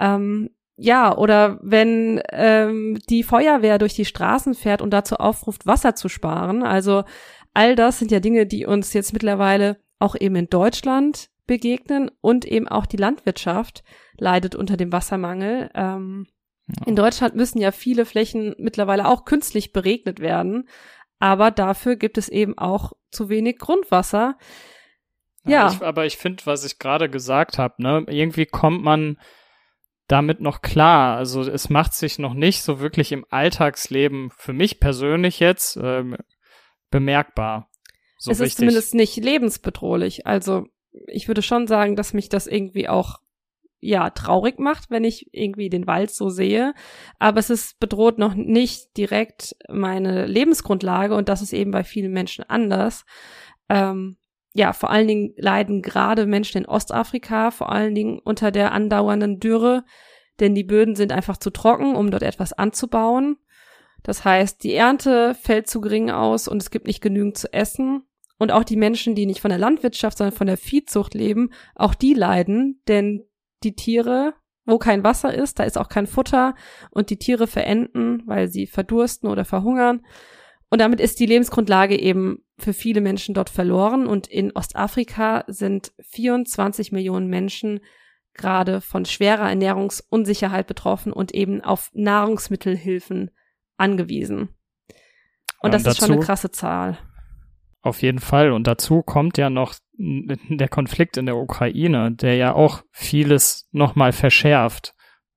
Ähm, 0.00 0.50
ja, 0.76 1.16
oder 1.16 1.58
wenn 1.62 2.22
ähm, 2.30 2.98
die 3.10 3.22
Feuerwehr 3.22 3.78
durch 3.78 3.94
die 3.94 4.06
Straßen 4.06 4.54
fährt 4.54 4.80
und 4.80 4.90
dazu 4.90 5.16
aufruft, 5.16 5.66
Wasser 5.66 5.94
zu 5.94 6.08
sparen. 6.08 6.62
Also 6.62 7.04
all 7.52 7.76
das 7.76 7.98
sind 7.98 8.10
ja 8.10 8.18
Dinge, 8.18 8.46
die 8.46 8.64
uns 8.64 8.94
jetzt 8.94 9.12
mittlerweile 9.12 9.76
auch 9.98 10.16
eben 10.18 10.36
in 10.36 10.48
Deutschland 10.48 11.28
begegnen 11.46 12.10
und 12.22 12.46
eben 12.46 12.66
auch 12.66 12.86
die 12.86 12.96
Landwirtschaft 12.96 13.84
leidet 14.16 14.54
unter 14.54 14.78
dem 14.78 14.90
Wassermangel. 14.90 15.70
Ähm, 15.74 16.26
in 16.86 16.96
Deutschland 16.96 17.34
müssen 17.34 17.58
ja 17.58 17.72
viele 17.72 18.06
Flächen 18.06 18.54
mittlerweile 18.58 19.06
auch 19.06 19.26
künstlich 19.26 19.72
beregnet 19.72 20.20
werden, 20.20 20.68
aber 21.18 21.50
dafür 21.50 21.96
gibt 21.96 22.16
es 22.16 22.28
eben 22.30 22.56
auch 22.56 22.92
zu 23.10 23.28
wenig 23.28 23.58
Grundwasser. 23.58 24.38
Ja. 25.44 25.66
ja 25.66 25.72
ich, 25.72 25.82
aber 25.82 26.06
ich 26.06 26.16
finde, 26.16 26.46
was 26.46 26.64
ich 26.64 26.78
gerade 26.78 27.10
gesagt 27.10 27.58
habe, 27.58 27.82
ne, 27.82 28.04
irgendwie 28.08 28.46
kommt 28.46 28.82
man 28.82 29.18
damit 30.10 30.40
noch 30.40 30.60
klar. 30.62 31.16
Also 31.16 31.42
es 31.42 31.70
macht 31.70 31.94
sich 31.94 32.18
noch 32.18 32.34
nicht 32.34 32.62
so 32.62 32.80
wirklich 32.80 33.12
im 33.12 33.24
Alltagsleben 33.30 34.30
für 34.36 34.52
mich 34.52 34.80
persönlich 34.80 35.40
jetzt 35.40 35.78
ähm, 35.80 36.16
bemerkbar. 36.90 37.70
So 38.18 38.32
es 38.32 38.40
richtig. 38.40 38.52
ist 38.52 38.56
zumindest 38.58 38.94
nicht 38.94 39.16
lebensbedrohlich. 39.16 40.26
Also 40.26 40.66
ich 41.06 41.28
würde 41.28 41.42
schon 41.42 41.66
sagen, 41.66 41.94
dass 41.96 42.12
mich 42.12 42.28
das 42.28 42.46
irgendwie 42.46 42.88
auch 42.88 43.18
ja, 43.78 44.10
traurig 44.10 44.58
macht, 44.58 44.90
wenn 44.90 45.04
ich 45.04 45.28
irgendwie 45.32 45.70
den 45.70 45.86
Wald 45.86 46.10
so 46.10 46.28
sehe. 46.28 46.74
Aber 47.18 47.38
es 47.38 47.48
ist 47.48 47.78
bedroht 47.80 48.18
noch 48.18 48.34
nicht 48.34 48.96
direkt 48.96 49.56
meine 49.68 50.26
Lebensgrundlage 50.26 51.14
und 51.14 51.28
das 51.28 51.40
ist 51.40 51.52
eben 51.52 51.70
bei 51.70 51.84
vielen 51.84 52.12
Menschen 52.12 52.44
anders. 52.44 53.04
Ähm, 53.68 54.18
ja, 54.52 54.72
vor 54.72 54.90
allen 54.90 55.06
Dingen 55.06 55.32
leiden 55.36 55.82
gerade 55.82 56.26
Menschen 56.26 56.58
in 56.58 56.66
Ostafrika, 56.66 57.50
vor 57.50 57.70
allen 57.70 57.94
Dingen 57.94 58.18
unter 58.18 58.50
der 58.50 58.72
andauernden 58.72 59.38
Dürre, 59.38 59.84
denn 60.40 60.54
die 60.54 60.64
Böden 60.64 60.96
sind 60.96 61.12
einfach 61.12 61.36
zu 61.36 61.50
trocken, 61.50 61.94
um 61.94 62.10
dort 62.10 62.22
etwas 62.22 62.52
anzubauen. 62.52 63.36
Das 64.02 64.24
heißt, 64.24 64.64
die 64.64 64.74
Ernte 64.74 65.34
fällt 65.34 65.68
zu 65.68 65.80
gering 65.80 66.10
aus 66.10 66.48
und 66.48 66.62
es 66.62 66.70
gibt 66.70 66.86
nicht 66.86 67.02
genügend 67.02 67.36
zu 67.36 67.52
essen. 67.52 68.02
Und 68.38 68.50
auch 68.50 68.64
die 68.64 68.76
Menschen, 68.76 69.14
die 69.14 69.26
nicht 69.26 69.42
von 69.42 69.50
der 69.50 69.58
Landwirtschaft, 69.58 70.16
sondern 70.16 70.34
von 70.34 70.46
der 70.46 70.56
Viehzucht 70.56 71.12
leben, 71.12 71.50
auch 71.74 71.94
die 71.94 72.14
leiden, 72.14 72.80
denn 72.88 73.26
die 73.62 73.76
Tiere, 73.76 74.32
wo 74.64 74.78
kein 74.78 75.04
Wasser 75.04 75.34
ist, 75.34 75.58
da 75.58 75.64
ist 75.64 75.76
auch 75.76 75.90
kein 75.90 76.06
Futter 76.06 76.54
und 76.90 77.10
die 77.10 77.18
Tiere 77.18 77.46
verenden, 77.46 78.22
weil 78.24 78.48
sie 78.48 78.66
verdursten 78.66 79.28
oder 79.28 79.44
verhungern. 79.44 80.06
Und 80.70 80.80
damit 80.80 81.00
ist 81.00 81.18
die 81.18 81.26
Lebensgrundlage 81.26 81.98
eben 81.98 82.44
für 82.56 82.72
viele 82.72 83.00
Menschen 83.00 83.34
dort 83.34 83.50
verloren. 83.50 84.06
Und 84.06 84.28
in 84.28 84.52
Ostafrika 84.52 85.44
sind 85.48 85.92
24 86.00 86.92
Millionen 86.92 87.26
Menschen 87.26 87.80
gerade 88.34 88.80
von 88.80 89.04
schwerer 89.04 89.48
Ernährungsunsicherheit 89.48 90.68
betroffen 90.68 91.12
und 91.12 91.34
eben 91.34 91.60
auf 91.60 91.90
Nahrungsmittelhilfen 91.92 93.32
angewiesen. 93.76 94.50
Und 95.60 95.74
das 95.74 95.82
dazu, 95.82 95.90
ist 95.90 96.06
schon 96.06 96.12
eine 96.12 96.24
krasse 96.24 96.52
Zahl. 96.52 96.98
Auf 97.82 98.02
jeden 98.02 98.20
Fall. 98.20 98.52
Und 98.52 98.66
dazu 98.66 99.02
kommt 99.02 99.38
ja 99.38 99.50
noch 99.50 99.74
der 99.96 100.68
Konflikt 100.68 101.16
in 101.16 101.26
der 101.26 101.36
Ukraine, 101.36 102.12
der 102.12 102.36
ja 102.36 102.54
auch 102.54 102.82
vieles 102.92 103.68
nochmal 103.72 104.12
verschärft. 104.12 104.94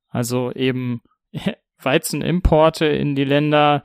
Also 0.10 0.52
eben 0.52 1.02
Weizenimporte 1.82 2.86
in 2.86 3.16
die 3.16 3.26
Länder, 3.26 3.84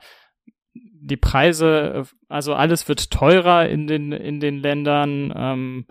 die 1.01 1.17
Preise, 1.17 2.05
also 2.27 2.53
alles 2.53 2.87
wird 2.87 3.11
teurer 3.11 3.67
in 3.67 3.87
den, 3.87 4.11
in 4.11 4.39
den 4.39 4.57
Ländern. 4.57 5.33
Ähm, 5.35 5.87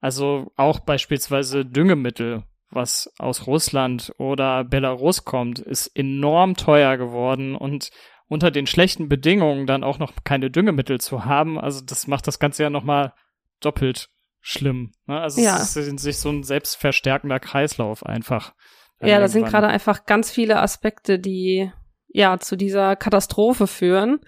also 0.00 0.52
auch 0.56 0.80
beispielsweise 0.80 1.64
Düngemittel, 1.64 2.44
was 2.70 3.12
aus 3.18 3.46
Russland 3.46 4.12
oder 4.18 4.64
Belarus 4.64 5.24
kommt, 5.24 5.58
ist 5.58 5.88
enorm 5.88 6.56
teuer 6.56 6.96
geworden 6.96 7.54
und 7.54 7.90
unter 8.28 8.50
den 8.50 8.66
schlechten 8.66 9.08
Bedingungen 9.08 9.66
dann 9.66 9.84
auch 9.84 9.98
noch 9.98 10.12
keine 10.24 10.50
Düngemittel 10.50 11.00
zu 11.00 11.26
haben, 11.26 11.58
also 11.58 11.84
das 11.84 12.06
macht 12.06 12.26
das 12.26 12.38
Ganze 12.38 12.62
ja 12.62 12.70
nochmal 12.70 13.12
doppelt 13.60 14.08
schlimm. 14.40 14.92
Ne? 15.06 15.20
Also 15.20 15.40
ja. 15.40 15.56
es 15.56 15.76
ist 15.76 15.86
in 15.86 15.98
sich 15.98 16.18
so 16.18 16.30
ein 16.30 16.42
selbstverstärkender 16.42 17.40
Kreislauf 17.40 18.04
einfach. 18.04 18.54
Ja, 19.00 19.18
da 19.18 19.28
sind 19.28 19.46
gerade 19.46 19.66
einfach 19.66 20.06
ganz 20.06 20.30
viele 20.30 20.60
Aspekte, 20.60 21.18
die 21.18 21.72
ja 22.12 22.38
zu 22.38 22.56
dieser 22.56 22.96
Katastrophe 22.96 23.66
führen. 23.66 24.20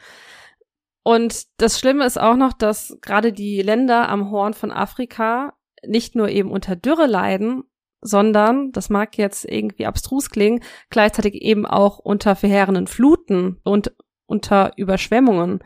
Und 1.02 1.44
das 1.58 1.78
Schlimme 1.78 2.06
ist 2.06 2.18
auch 2.18 2.36
noch, 2.36 2.52
dass 2.52 2.96
gerade 3.02 3.32
die 3.32 3.60
Länder 3.60 4.08
am 4.08 4.30
Horn 4.30 4.54
von 4.54 4.72
Afrika 4.72 5.52
nicht 5.86 6.14
nur 6.16 6.30
eben 6.30 6.50
unter 6.50 6.76
Dürre 6.76 7.06
leiden, 7.06 7.64
sondern, 8.00 8.70
das 8.72 8.90
mag 8.90 9.16
jetzt 9.18 9.44
irgendwie 9.44 9.86
abstrus 9.86 10.30
klingen, 10.30 10.62
gleichzeitig 10.90 11.34
eben 11.36 11.66
auch 11.66 11.98
unter 11.98 12.36
verheerenden 12.36 12.86
Fluten 12.86 13.58
und 13.64 13.92
unter 14.26 14.72
Überschwemmungen. 14.76 15.60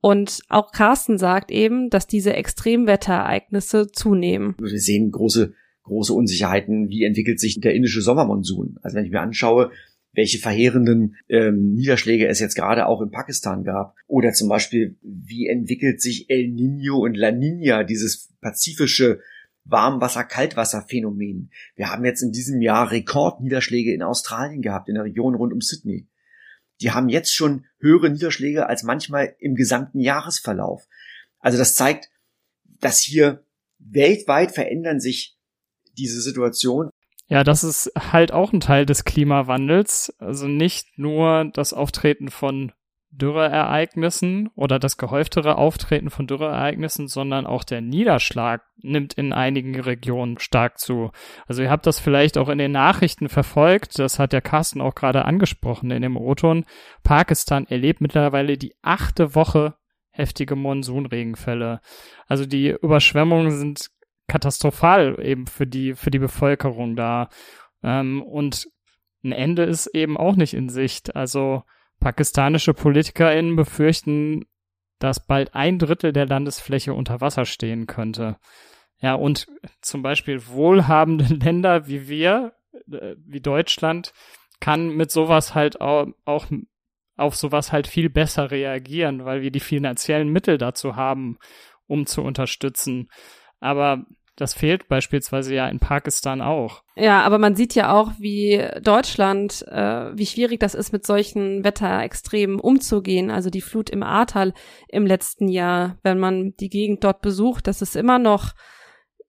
Und 0.00 0.40
auch 0.50 0.72
Carsten 0.72 1.16
sagt 1.16 1.50
eben, 1.50 1.88
dass 1.88 2.06
diese 2.06 2.34
Extremwetterereignisse 2.34 3.90
zunehmen. 3.90 4.54
Wir 4.58 4.78
sehen 4.78 5.10
große, 5.10 5.54
große 5.84 6.12
Unsicherheiten. 6.12 6.90
Wie 6.90 7.04
entwickelt 7.04 7.40
sich 7.40 7.58
der 7.60 7.74
indische 7.74 8.02
Sommermonsun? 8.02 8.78
Also 8.82 8.96
wenn 8.96 9.06
ich 9.06 9.10
mir 9.10 9.22
anschaue, 9.22 9.70
welche 10.14 10.38
verheerenden 10.38 11.16
ähm, 11.28 11.74
Niederschläge 11.74 12.26
es 12.28 12.38
jetzt 12.38 12.54
gerade 12.54 12.86
auch 12.86 13.02
in 13.02 13.10
Pakistan 13.10 13.64
gab. 13.64 13.96
Oder 14.06 14.32
zum 14.32 14.48
Beispiel, 14.48 14.96
wie 15.02 15.48
entwickelt 15.48 16.00
sich 16.00 16.30
El 16.30 16.48
Nino 16.48 16.98
und 16.98 17.16
La 17.16 17.32
Nina, 17.32 17.84
dieses 17.84 18.32
pazifische 18.40 19.20
Warmwasser-Kaltwasser-Phänomen. 19.64 21.50
Wir 21.74 21.90
haben 21.90 22.04
jetzt 22.04 22.22
in 22.22 22.32
diesem 22.32 22.60
Jahr 22.60 22.90
Rekordniederschläge 22.90 23.92
in 23.92 24.02
Australien 24.02 24.62
gehabt, 24.62 24.88
in 24.88 24.94
der 24.94 25.04
Region 25.04 25.34
rund 25.34 25.52
um 25.52 25.60
Sydney. 25.60 26.06
Die 26.80 26.90
haben 26.90 27.08
jetzt 27.08 27.34
schon 27.34 27.66
höhere 27.78 28.10
Niederschläge 28.10 28.66
als 28.68 28.82
manchmal 28.82 29.34
im 29.38 29.54
gesamten 29.54 30.00
Jahresverlauf. 30.00 30.86
Also 31.38 31.56
das 31.58 31.74
zeigt, 31.74 32.10
dass 32.80 33.00
hier 33.00 33.44
weltweit 33.78 34.52
verändern 34.52 35.00
sich 35.00 35.38
diese 35.96 36.20
Situation. 36.20 36.90
Ja, 37.26 37.42
das 37.42 37.64
ist 37.64 37.92
halt 38.12 38.32
auch 38.32 38.52
ein 38.52 38.60
Teil 38.60 38.86
des 38.86 39.04
Klimawandels. 39.04 40.14
Also 40.18 40.46
nicht 40.46 40.98
nur 40.98 41.50
das 41.52 41.72
Auftreten 41.72 42.28
von 42.28 42.72
Dürreereignissen 43.16 44.50
oder 44.56 44.78
das 44.78 44.96
gehäuftere 44.96 45.56
Auftreten 45.56 46.10
von 46.10 46.26
Dürreereignissen, 46.26 47.06
sondern 47.08 47.46
auch 47.46 47.62
der 47.64 47.80
Niederschlag 47.80 48.62
nimmt 48.82 49.14
in 49.14 49.32
einigen 49.32 49.78
Regionen 49.78 50.38
stark 50.38 50.78
zu. 50.78 51.12
Also 51.46 51.62
ihr 51.62 51.70
habt 51.70 51.86
das 51.86 52.00
vielleicht 52.00 52.36
auch 52.36 52.48
in 52.48 52.58
den 52.58 52.72
Nachrichten 52.72 53.28
verfolgt, 53.28 53.98
das 53.98 54.18
hat 54.18 54.32
der 54.32 54.42
Carsten 54.42 54.80
auch 54.80 54.94
gerade 54.94 55.24
angesprochen 55.24 55.90
in 55.92 56.02
dem 56.02 56.16
Roton. 56.16 56.64
Pakistan 57.04 57.66
erlebt 57.66 58.00
mittlerweile 58.00 58.58
die 58.58 58.74
achte 58.82 59.34
Woche 59.34 59.74
heftige 60.10 60.56
Monsunregenfälle. 60.56 61.80
Also 62.26 62.46
die 62.46 62.70
Überschwemmungen 62.70 63.50
sind 63.50 63.90
katastrophal 64.28 65.18
eben 65.22 65.46
für 65.46 65.66
die, 65.66 65.94
für 65.94 66.10
die 66.10 66.18
Bevölkerung 66.18 66.96
da. 66.96 67.28
Ähm, 67.82 68.22
und 68.22 68.68
ein 69.22 69.32
Ende 69.32 69.64
ist 69.64 69.86
eben 69.88 70.16
auch 70.16 70.36
nicht 70.36 70.54
in 70.54 70.68
Sicht. 70.68 71.16
Also 71.16 71.62
Pakistanische 72.00 72.74
PolitikerInnen 72.74 73.56
befürchten, 73.56 74.44
dass 74.98 75.26
bald 75.26 75.54
ein 75.54 75.78
Drittel 75.78 76.12
der 76.12 76.26
Landesfläche 76.26 76.94
unter 76.94 77.20
Wasser 77.20 77.44
stehen 77.44 77.86
könnte. 77.86 78.36
Ja, 79.00 79.14
und 79.14 79.46
zum 79.80 80.02
Beispiel 80.02 80.46
wohlhabende 80.46 81.24
Länder 81.34 81.86
wie 81.86 82.08
wir, 82.08 82.52
äh, 82.90 83.16
wie 83.18 83.40
Deutschland, 83.40 84.12
kann 84.60 84.90
mit 84.90 85.10
sowas 85.10 85.54
halt 85.54 85.80
auch, 85.80 86.06
auch 86.24 86.46
auf 87.16 87.36
sowas 87.36 87.72
halt 87.72 87.86
viel 87.86 88.08
besser 88.10 88.50
reagieren, 88.50 89.24
weil 89.24 89.42
wir 89.42 89.50
die 89.50 89.60
finanziellen 89.60 90.30
Mittel 90.30 90.58
dazu 90.58 90.96
haben, 90.96 91.38
um 91.86 92.06
zu 92.06 92.22
unterstützen. 92.22 93.08
Aber 93.64 94.04
das 94.36 94.52
fehlt 94.52 94.88
beispielsweise 94.88 95.54
ja 95.54 95.68
in 95.68 95.78
Pakistan 95.78 96.42
auch. 96.42 96.82
Ja, 96.96 97.22
aber 97.22 97.38
man 97.38 97.54
sieht 97.54 97.74
ja 97.74 97.94
auch, 97.94 98.12
wie 98.18 98.62
Deutschland, 98.82 99.64
äh, 99.68 100.16
wie 100.16 100.26
schwierig 100.26 100.60
das 100.60 100.74
ist, 100.74 100.92
mit 100.92 101.06
solchen 101.06 101.64
Wetterextremen 101.64 102.60
umzugehen. 102.60 103.30
Also 103.30 103.48
die 103.48 103.62
Flut 103.62 103.90
im 103.90 104.02
Ahrtal 104.02 104.52
im 104.88 105.06
letzten 105.06 105.48
Jahr, 105.48 105.98
wenn 106.02 106.18
man 106.18 106.54
die 106.58 106.68
Gegend 106.68 107.04
dort 107.04 107.22
besucht, 107.22 107.66
das 107.66 107.80
ist 107.80 107.96
immer 107.96 108.18
noch, 108.18 108.52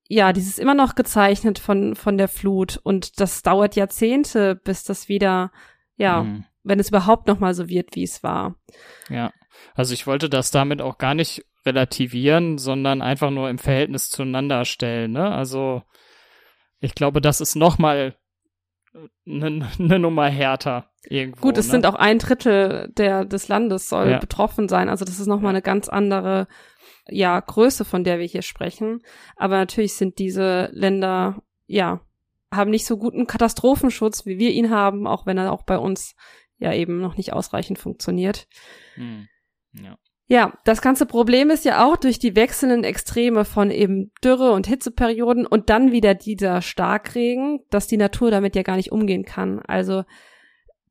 ja, 0.07 0.33
dieses 0.33 0.57
immer 0.57 0.75
noch 0.75 0.95
gezeichnet 0.95 1.59
von, 1.59 1.95
von 1.95 2.17
der 2.17 2.27
Flut. 2.27 2.79
Und 2.83 3.19
das 3.21 3.41
dauert 3.41 3.75
Jahrzehnte, 3.75 4.55
bis 4.55 4.83
das 4.83 5.07
wieder, 5.07 5.51
ja, 5.97 6.23
mhm. 6.23 6.45
wenn 6.63 6.79
es 6.79 6.89
überhaupt 6.89 7.27
noch 7.27 7.39
mal 7.39 7.53
so 7.53 7.69
wird, 7.69 7.95
wie 7.95 8.03
es 8.03 8.21
war. 8.23 8.55
Ja. 9.09 9.31
Also 9.75 9.93
ich 9.93 10.07
wollte 10.07 10.29
das 10.29 10.51
damit 10.51 10.81
auch 10.81 10.97
gar 10.97 11.13
nicht 11.13 11.45
relativieren, 11.65 12.57
sondern 12.57 13.01
einfach 13.01 13.31
nur 13.31 13.50
im 13.50 13.57
Verhältnis 13.57 14.10
zueinander 14.10 14.65
stellen. 14.65 15.12
Ne? 15.12 15.31
Also 15.31 15.84
ich 16.79 16.95
glaube, 16.95 17.22
das 17.22 17.41
ist 17.41 17.55
noch 17.55 17.77
mal 17.77 18.15
eine 19.27 19.67
ne 19.77 20.00
Nummer 20.00 20.27
härter 20.27 20.91
irgendwo. 21.03 21.41
Gut, 21.41 21.57
es 21.57 21.67
ne? 21.67 21.72
sind 21.72 21.86
auch 21.86 21.95
ein 21.95 22.19
Drittel 22.19 22.91
der, 22.95 23.25
des 23.25 23.48
Landes 23.48 23.89
soll 23.89 24.12
ja. 24.12 24.19
betroffen 24.19 24.69
sein. 24.69 24.89
Also 24.89 25.05
das 25.05 25.19
ist 25.19 25.27
noch 25.27 25.41
mal 25.41 25.50
eine 25.50 25.62
ganz 25.62 25.89
andere 25.89 26.48
ja, 27.07 27.39
Größe, 27.39 27.86
von 27.86 28.03
der 28.03 28.19
wir 28.19 28.25
hier 28.25 28.41
sprechen. 28.41 29.01
Aber 29.36 29.57
natürlich 29.57 29.95
sind 29.95 30.19
diese 30.19 30.69
Länder, 30.72 31.41
ja, 31.67 32.01
haben 32.51 32.72
nicht 32.72 32.86
so 32.86 32.98
guten 32.98 33.27
Katastrophenschutz, 33.27 34.25
wie 34.25 34.39
wir 34.39 34.51
ihn 34.51 34.69
haben, 34.69 35.07
auch 35.07 35.25
wenn 35.25 35.38
er 35.38 35.51
auch 35.51 35.63
bei 35.63 35.77
uns 35.77 36.15
ja 36.57 36.74
eben 36.74 37.01
noch 37.01 37.17
nicht 37.17 37.34
ausreichend 37.34 37.79
funktioniert. 37.79 38.48
Hm. 38.95 39.27
Ja. 39.74 39.98
Ja, 40.27 40.58
das 40.65 40.82
ganze 40.82 41.05
Problem 41.05 41.51
ist 41.51 41.65
ja 41.65 41.86
auch 41.86 41.98
durch 41.98 42.17
die 42.17 42.36
wechselnden 42.36 42.84
Extreme 42.84 43.46
von 43.46 43.70
eben 43.70 44.12
Dürre 44.24 44.51
und 44.53 44.65
Hitzeperioden 44.65 45.46
und 45.46 45.70
dann 45.70 45.91
wieder 45.91 46.15
dieser 46.15 46.63
Starkregen, 46.63 47.60
dass 47.70 47.86
die 47.88 47.98
Natur 47.98 48.32
damit 48.32 48.55
ja 48.55 48.63
gar 48.63 48.75
nicht 48.75 48.91
umgehen 48.91 49.24
kann. 49.24 49.60
Also, 49.60 50.03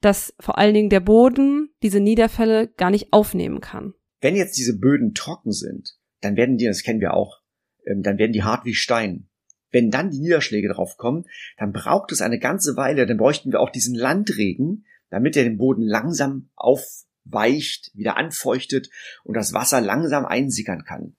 dass 0.00 0.34
vor 0.38 0.58
allen 0.58 0.74
Dingen 0.74 0.90
der 0.90 1.00
Boden 1.00 1.70
diese 1.82 1.98
Niederfälle 1.98 2.68
gar 2.68 2.90
nicht 2.90 3.12
aufnehmen 3.12 3.60
kann. 3.60 3.94
Wenn 4.20 4.36
jetzt 4.36 4.56
diese 4.56 4.78
Böden 4.78 5.14
trocken 5.14 5.50
sind, 5.50 5.96
dann 6.20 6.36
werden 6.36 6.56
die, 6.56 6.66
das 6.66 6.82
kennen 6.82 7.00
wir 7.00 7.14
auch, 7.14 7.40
ähm, 7.86 8.02
dann 8.02 8.18
werden 8.18 8.32
die 8.32 8.44
hart 8.44 8.64
wie 8.64 8.74
Stein. 8.74 9.28
Wenn 9.72 9.90
dann 9.90 10.10
die 10.10 10.20
Niederschläge 10.20 10.68
drauf 10.68 10.96
kommen, 10.96 11.24
dann 11.58 11.72
braucht 11.72 12.12
es 12.12 12.22
eine 12.22 12.38
ganze 12.38 12.76
Weile, 12.76 13.06
dann 13.06 13.16
bräuchten 13.16 13.50
wir 13.50 13.58
auch 13.58 13.70
diesen 13.70 13.96
Landregen, 13.96 14.84
damit 15.10 15.36
er 15.36 15.42
den 15.42 15.58
Boden 15.58 15.82
langsam 15.82 16.50
auf 16.54 16.84
weicht, 17.24 17.90
wieder 17.94 18.16
anfeuchtet 18.16 18.88
und 19.22 19.34
das 19.34 19.52
Wasser 19.52 19.80
langsam 19.80 20.26
einsickern 20.26 20.84
kann. 20.84 21.16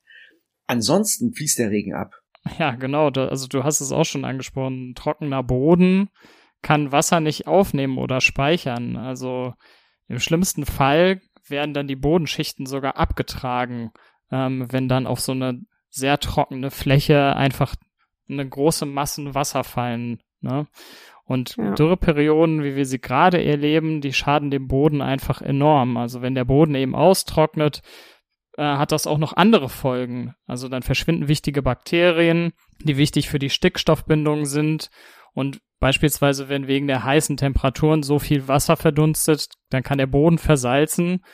Ansonsten 0.68 1.34
fließt 1.34 1.60
der 1.60 1.72
Regen 1.72 1.94
ab. 1.94 2.16
Ja, 2.60 2.72
genau. 2.72 3.10
also 3.10 3.48
du 3.48 3.64
hast 3.64 3.82
es 3.82 3.92
auch 3.92 4.06
schon 4.06 4.26
angesprochen. 4.26 4.94
Trockener 4.96 5.44
Boden 5.44 6.10
kann 6.62 6.92
Wasser 6.92 7.20
nicht 7.20 7.48
aufnehmen 7.48 7.98
oder 7.98 8.22
speichern. 8.22 8.98
Also 8.98 9.54
im 10.08 10.20
schlimmsten 10.20 10.66
Fall 10.66 11.22
werden 11.48 11.74
dann 11.74 11.88
die 11.88 11.96
Bodenschichten 11.96 12.66
sogar 12.66 12.98
abgetragen, 12.98 13.92
ähm, 14.32 14.66
wenn 14.72 14.88
dann 14.88 15.08
auf 15.08 15.20
so 15.20 15.32
eine 15.32 15.62
sehr 15.90 16.20
trockene 16.20 16.72
Fläche 16.72 17.36
einfach 17.36 17.76
eine 18.30 18.48
große 18.48 18.86
Massen 18.86 19.34
Wasser 19.34 19.64
fallen. 19.64 20.22
Ne? 20.42 20.68
Und 21.26 21.58
ja. 21.58 21.74
Dürreperioden, 21.74 22.64
wie 22.64 22.76
wir 22.76 22.86
sie 22.86 23.02
gerade 23.02 23.44
erleben, 23.44 24.00
die 24.00 24.14
schaden 24.14 24.52
dem 24.52 24.68
Boden 24.68 25.02
einfach 25.02 25.42
enorm. 25.42 25.98
Also 25.98 26.22
wenn 26.22 26.36
der 26.36 26.46
Boden 26.46 26.76
eben 26.76 26.96
austrocknet, 26.96 27.82
äh, 28.58 28.64
hat 28.64 28.92
das 28.92 29.08
auch 29.08 29.18
noch 29.18 29.34
andere 29.34 29.68
Folgen. 29.68 30.36
Also 30.46 30.70
dann 30.70 30.84
verschwinden 30.84 31.28
wichtige 31.28 31.64
Bakterien, 31.64 32.54
die 32.80 32.98
wichtig 32.98 33.28
für 33.28 33.40
die 33.40 33.50
Stickstoffbindung 33.50 34.46
sind. 34.46 34.90
Und 35.34 35.60
beispielsweise, 35.80 36.48
wenn 36.48 36.68
wegen 36.68 36.88
der 36.88 37.04
heißen 37.04 37.38
Temperaturen 37.38 38.04
so 38.04 38.20
viel 38.20 38.48
Wasser 38.48 38.78
verdunstet, 38.78 39.50
dann 39.70 39.84
kann 39.84 39.98
der 39.98 40.08
Boden 40.08 40.38
versalzen. 40.38 41.26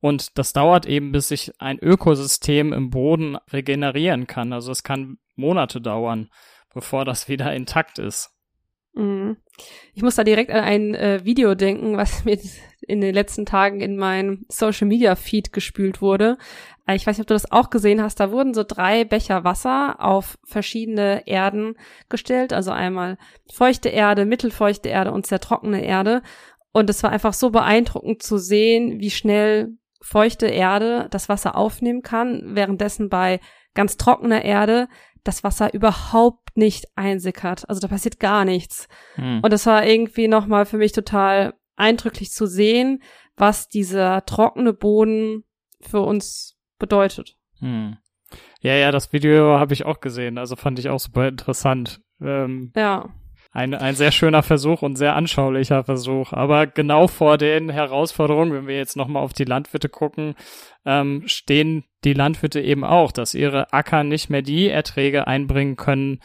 Und 0.00 0.38
das 0.38 0.52
dauert 0.52 0.86
eben, 0.86 1.12
bis 1.12 1.28
sich 1.28 1.52
ein 1.58 1.78
Ökosystem 1.78 2.72
im 2.72 2.90
Boden 2.90 3.36
regenerieren 3.52 4.26
kann. 4.26 4.52
Also 4.52 4.72
es 4.72 4.82
kann 4.82 5.18
Monate 5.36 5.80
dauern, 5.80 6.30
bevor 6.72 7.04
das 7.04 7.28
wieder 7.28 7.54
intakt 7.54 7.98
ist. 7.98 8.33
Mhm. 8.94 9.36
Ich 9.94 10.02
muss 10.02 10.16
da 10.16 10.24
direkt 10.24 10.50
an 10.50 10.62
ein 10.62 10.94
äh, 10.94 11.24
Video 11.24 11.54
denken, 11.54 11.96
was 11.96 12.24
mir 12.24 12.38
in 12.86 13.00
den 13.00 13.14
letzten 13.14 13.46
Tagen 13.46 13.80
in 13.80 13.96
mein 13.96 14.44
Social 14.48 14.86
Media 14.86 15.14
Feed 15.16 15.52
gespült 15.52 16.00
wurde. 16.00 16.38
Äh, 16.86 16.96
ich 16.96 17.06
weiß 17.06 17.16
nicht, 17.18 17.24
ob 17.24 17.28
du 17.28 17.34
das 17.34 17.50
auch 17.50 17.70
gesehen 17.70 18.02
hast. 18.02 18.20
Da 18.20 18.30
wurden 18.30 18.54
so 18.54 18.64
drei 18.66 19.04
Becher 19.04 19.44
Wasser 19.44 19.96
auf 19.98 20.38
verschiedene 20.44 21.26
Erden 21.26 21.74
gestellt. 22.08 22.52
Also 22.52 22.70
einmal 22.70 23.18
feuchte 23.52 23.88
Erde, 23.88 24.24
mittelfeuchte 24.26 24.88
Erde 24.88 25.12
und 25.12 25.26
sehr 25.26 25.40
trockene 25.40 25.84
Erde. 25.84 26.22
Und 26.72 26.90
es 26.90 27.02
war 27.02 27.10
einfach 27.10 27.34
so 27.34 27.50
beeindruckend 27.50 28.22
zu 28.22 28.36
sehen, 28.38 29.00
wie 29.00 29.10
schnell 29.10 29.76
feuchte 30.00 30.46
Erde 30.46 31.08
das 31.10 31.28
Wasser 31.28 31.56
aufnehmen 31.56 32.02
kann, 32.02 32.42
währenddessen 32.54 33.08
bei 33.08 33.40
ganz 33.74 33.96
trockener 33.96 34.44
Erde 34.44 34.88
das 35.24 35.42
Wasser 35.42 35.72
überhaupt 35.74 36.56
nicht 36.56 36.86
einsickert. 36.94 37.68
Also 37.68 37.80
da 37.80 37.88
passiert 37.88 38.20
gar 38.20 38.44
nichts. 38.44 38.88
Hm. 39.16 39.40
Und 39.42 39.52
das 39.52 39.66
war 39.66 39.86
irgendwie 39.86 40.28
nochmal 40.28 40.66
für 40.66 40.76
mich 40.76 40.92
total 40.92 41.54
eindrücklich 41.76 42.30
zu 42.30 42.46
sehen, 42.46 43.02
was 43.36 43.68
dieser 43.68 44.24
trockene 44.26 44.72
Boden 44.72 45.44
für 45.80 46.00
uns 46.00 46.56
bedeutet. 46.78 47.36
Hm. 47.58 47.96
Ja, 48.60 48.74
ja, 48.74 48.90
das 48.90 49.12
Video 49.12 49.58
habe 49.58 49.74
ich 49.74 49.84
auch 49.84 50.00
gesehen. 50.00 50.38
Also 50.38 50.56
fand 50.56 50.78
ich 50.78 50.88
auch 50.88 51.00
super 51.00 51.28
interessant. 51.28 52.00
Ähm, 52.20 52.72
ja. 52.76 53.12
Ein, 53.54 53.72
ein 53.72 53.94
sehr 53.94 54.10
schöner 54.10 54.42
Versuch 54.42 54.82
und 54.82 54.96
sehr 54.96 55.14
anschaulicher 55.14 55.84
Versuch. 55.84 56.32
Aber 56.32 56.66
genau 56.66 57.06
vor 57.06 57.38
den 57.38 57.70
Herausforderungen, 57.70 58.52
wenn 58.52 58.66
wir 58.66 58.76
jetzt 58.76 58.96
nochmal 58.96 59.22
auf 59.22 59.32
die 59.32 59.44
Landwirte 59.44 59.88
gucken, 59.88 60.34
ähm, 60.84 61.22
stehen 61.26 61.84
die 62.02 62.14
Landwirte 62.14 62.60
eben 62.60 62.82
auch, 62.82 63.12
dass 63.12 63.32
ihre 63.32 63.72
Acker 63.72 64.02
nicht 64.02 64.28
mehr 64.28 64.42
die 64.42 64.68
Erträge 64.68 65.28
einbringen 65.28 65.76
können, 65.76 66.18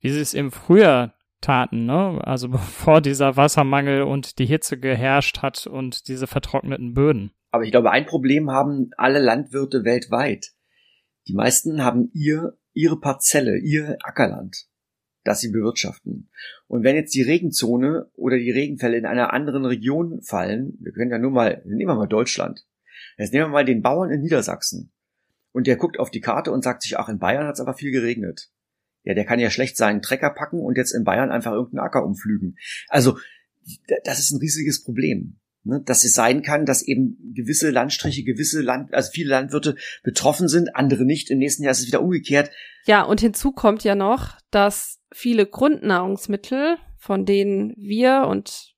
wie 0.00 0.10
sie 0.10 0.20
es 0.20 0.34
im 0.34 0.52
Frühjahr 0.52 1.14
taten, 1.40 1.86
ne? 1.86 2.20
Also 2.22 2.48
bevor 2.50 3.00
dieser 3.00 3.38
Wassermangel 3.38 4.02
und 4.02 4.38
die 4.38 4.46
Hitze 4.46 4.78
geherrscht 4.78 5.40
hat 5.40 5.66
und 5.66 6.06
diese 6.08 6.26
vertrockneten 6.26 6.92
Böden. 6.92 7.30
Aber 7.50 7.64
ich 7.64 7.70
glaube, 7.70 7.92
ein 7.92 8.04
Problem 8.04 8.50
haben 8.50 8.90
alle 8.98 9.20
Landwirte 9.20 9.84
weltweit. 9.84 10.48
Die 11.28 11.34
meisten 11.34 11.82
haben 11.82 12.10
ihr, 12.12 12.58
ihre 12.74 13.00
Parzelle, 13.00 13.56
ihr 13.56 13.96
Ackerland 14.02 14.66
das 15.24 15.40
sie 15.40 15.50
bewirtschaften. 15.50 16.28
Und 16.66 16.84
wenn 16.84 16.96
jetzt 16.96 17.14
die 17.14 17.22
Regenzone 17.22 18.10
oder 18.14 18.36
die 18.38 18.50
Regenfälle 18.50 18.96
in 18.96 19.06
einer 19.06 19.32
anderen 19.32 19.64
Region 19.64 20.22
fallen, 20.22 20.76
wir 20.80 20.92
können 20.92 21.10
ja 21.10 21.18
nur 21.18 21.30
mal, 21.30 21.62
nehmen 21.64 21.90
wir 21.90 21.96
mal 21.96 22.06
Deutschland. 22.06 22.64
Jetzt 23.16 23.32
nehmen 23.32 23.46
wir 23.46 23.52
mal 23.52 23.64
den 23.64 23.82
Bauern 23.82 24.10
in 24.10 24.20
Niedersachsen. 24.20 24.92
Und 25.52 25.66
der 25.66 25.76
guckt 25.76 25.98
auf 25.98 26.10
die 26.10 26.20
Karte 26.20 26.52
und 26.52 26.62
sagt 26.62 26.82
sich, 26.82 26.98
ach, 26.98 27.08
in 27.08 27.18
Bayern 27.18 27.46
hat 27.46 27.54
es 27.54 27.60
aber 27.60 27.74
viel 27.74 27.90
geregnet. 27.90 28.50
Ja, 29.04 29.14
der 29.14 29.24
kann 29.24 29.38
ja 29.38 29.50
schlecht 29.50 29.76
seinen 29.76 30.02
Trecker 30.02 30.30
packen 30.30 30.60
und 30.60 30.76
jetzt 30.76 30.92
in 30.92 31.04
Bayern 31.04 31.30
einfach 31.30 31.52
irgendeinen 31.52 31.86
Acker 31.86 32.04
umflügen. 32.04 32.56
Also, 32.88 33.18
das 34.04 34.18
ist 34.18 34.30
ein 34.30 34.38
riesiges 34.38 34.82
Problem 34.82 35.38
ne, 35.64 35.82
dass 35.84 36.04
es 36.04 36.14
sein 36.14 36.42
kann, 36.42 36.66
dass 36.66 36.82
eben 36.82 37.32
gewisse 37.34 37.70
Landstriche, 37.70 38.22
gewisse 38.22 38.60
Land, 38.60 38.94
also 38.94 39.10
viele 39.12 39.30
Landwirte 39.30 39.76
betroffen 40.02 40.48
sind, 40.48 40.76
andere 40.76 41.04
nicht. 41.04 41.30
Im 41.30 41.38
nächsten 41.38 41.62
Jahr 41.62 41.72
ist 41.72 41.80
es 41.80 41.86
wieder 41.86 42.02
umgekehrt. 42.02 42.50
Ja, 42.86 43.02
und 43.02 43.20
hinzu 43.20 43.52
kommt 43.52 43.82
ja 43.84 43.94
noch, 43.94 44.38
dass 44.50 45.00
viele 45.14 45.46
Grundnahrungsmittel, 45.46 46.76
von 46.98 47.24
denen 47.24 47.72
wir 47.76 48.26
und 48.28 48.74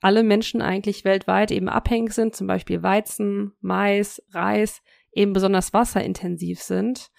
alle 0.00 0.22
Menschen 0.22 0.60
eigentlich 0.62 1.04
weltweit 1.04 1.50
eben 1.50 1.68
abhängig 1.68 2.12
sind, 2.12 2.36
zum 2.36 2.46
Beispiel 2.46 2.82
Weizen, 2.82 3.52
Mais, 3.60 4.22
Reis, 4.30 4.82
eben 5.12 5.32
besonders 5.32 5.72
wasserintensiv 5.72 6.60
sind. 6.60 7.10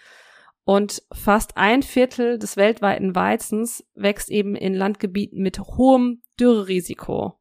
Und 0.64 1.02
fast 1.12 1.58
ein 1.58 1.82
Viertel 1.82 2.38
des 2.38 2.56
weltweiten 2.56 3.16
Weizens 3.16 3.84
wächst 3.96 4.30
eben 4.30 4.56
in 4.56 4.76
Landgebieten 4.76 5.42
mit 5.42 5.60
hohem 5.60 6.22
Dürrerisiko. 6.40 7.40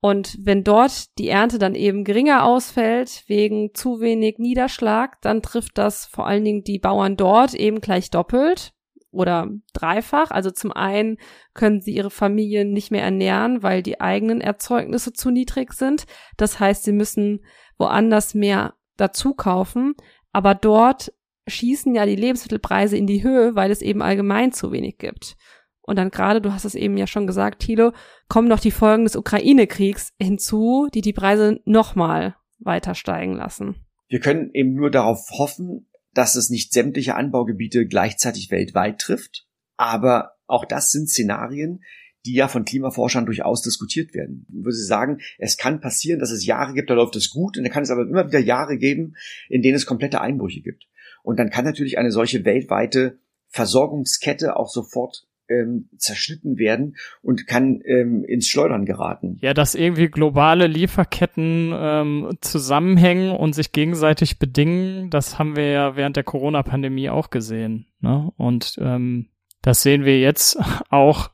Und 0.00 0.36
wenn 0.42 0.64
dort 0.64 1.18
die 1.18 1.28
Ernte 1.28 1.58
dann 1.58 1.74
eben 1.74 2.04
geringer 2.04 2.44
ausfällt 2.44 3.24
wegen 3.28 3.74
zu 3.74 4.00
wenig 4.00 4.38
Niederschlag, 4.38 5.20
dann 5.22 5.40
trifft 5.40 5.78
das 5.78 6.04
vor 6.04 6.26
allen 6.26 6.44
Dingen 6.44 6.64
die 6.64 6.78
Bauern 6.78 7.16
dort 7.16 7.54
eben 7.54 7.80
gleich 7.80 8.10
doppelt 8.10 8.75
oder 9.16 9.48
dreifach. 9.72 10.30
Also 10.30 10.50
zum 10.50 10.72
einen 10.72 11.18
können 11.54 11.80
sie 11.80 11.94
ihre 11.94 12.10
Familien 12.10 12.72
nicht 12.72 12.90
mehr 12.90 13.02
ernähren, 13.02 13.62
weil 13.62 13.82
die 13.82 14.00
eigenen 14.00 14.40
Erzeugnisse 14.40 15.12
zu 15.12 15.30
niedrig 15.30 15.72
sind. 15.72 16.06
Das 16.36 16.60
heißt, 16.60 16.84
sie 16.84 16.92
müssen 16.92 17.44
woanders 17.78 18.34
mehr 18.34 18.74
dazu 18.96 19.34
kaufen. 19.34 19.94
Aber 20.32 20.54
dort 20.54 21.12
schießen 21.48 21.94
ja 21.94 22.06
die 22.06 22.16
Lebensmittelpreise 22.16 22.96
in 22.96 23.06
die 23.06 23.22
Höhe, 23.22 23.54
weil 23.54 23.70
es 23.70 23.82
eben 23.82 24.02
allgemein 24.02 24.52
zu 24.52 24.72
wenig 24.72 24.98
gibt. 24.98 25.36
Und 25.82 25.96
dann 25.96 26.10
gerade, 26.10 26.40
du 26.40 26.52
hast 26.52 26.64
es 26.64 26.74
eben 26.74 26.96
ja 26.96 27.06
schon 27.06 27.26
gesagt, 27.26 27.60
Thilo, 27.62 27.92
kommen 28.28 28.48
noch 28.48 28.58
die 28.58 28.72
Folgen 28.72 29.04
des 29.04 29.14
Ukraine-Kriegs 29.14 30.12
hinzu, 30.20 30.88
die 30.92 31.00
die 31.00 31.12
Preise 31.12 31.60
nochmal 31.64 32.34
weiter 32.58 32.94
steigen 32.94 33.34
lassen. 33.34 33.86
Wir 34.08 34.20
können 34.20 34.50
eben 34.52 34.74
nur 34.74 34.90
darauf 34.90 35.30
hoffen, 35.38 35.88
dass 36.16 36.34
es 36.34 36.48
nicht 36.48 36.72
sämtliche 36.72 37.14
Anbaugebiete 37.14 37.86
gleichzeitig 37.86 38.50
weltweit 38.50 38.98
trifft. 38.98 39.46
Aber 39.76 40.36
auch 40.46 40.64
das 40.64 40.90
sind 40.90 41.10
Szenarien, 41.10 41.84
die 42.24 42.32
ja 42.32 42.48
von 42.48 42.64
Klimaforschern 42.64 43.26
durchaus 43.26 43.60
diskutiert 43.60 44.14
werden. 44.14 44.46
Ich 44.48 44.64
würde 44.64 44.76
sagen, 44.76 45.20
es 45.36 45.58
kann 45.58 45.80
passieren, 45.80 46.18
dass 46.18 46.30
es 46.30 46.46
Jahre 46.46 46.72
gibt, 46.72 46.88
da 46.88 46.94
läuft 46.94 47.16
es 47.16 47.28
gut, 47.30 47.58
und 47.58 47.64
dann 47.64 47.72
kann 47.72 47.82
es 47.82 47.90
aber 47.90 48.02
immer 48.02 48.26
wieder 48.26 48.38
Jahre 48.38 48.78
geben, 48.78 49.14
in 49.50 49.60
denen 49.60 49.76
es 49.76 49.84
komplette 49.84 50.22
Einbrüche 50.22 50.62
gibt. 50.62 50.88
Und 51.22 51.38
dann 51.38 51.50
kann 51.50 51.66
natürlich 51.66 51.98
eine 51.98 52.10
solche 52.10 52.46
weltweite 52.46 53.18
Versorgungskette 53.48 54.56
auch 54.56 54.70
sofort 54.70 55.26
ähm, 55.48 55.88
zerschnitten 55.96 56.58
werden 56.58 56.96
und 57.22 57.46
kann 57.46 57.80
ähm, 57.84 58.24
ins 58.24 58.48
Schleudern 58.48 58.84
geraten. 58.84 59.38
Ja, 59.40 59.54
dass 59.54 59.74
irgendwie 59.74 60.08
globale 60.08 60.66
Lieferketten 60.66 61.72
ähm, 61.74 62.36
zusammenhängen 62.40 63.30
und 63.30 63.54
sich 63.54 63.72
gegenseitig 63.72 64.38
bedingen, 64.38 65.10
das 65.10 65.38
haben 65.38 65.56
wir 65.56 65.70
ja 65.70 65.96
während 65.96 66.16
der 66.16 66.24
Corona-Pandemie 66.24 67.10
auch 67.10 67.30
gesehen. 67.30 67.86
Ne? 68.00 68.30
Und 68.36 68.76
ähm, 68.80 69.28
das 69.62 69.82
sehen 69.82 70.04
wir 70.04 70.20
jetzt 70.20 70.58
auch 70.90 71.30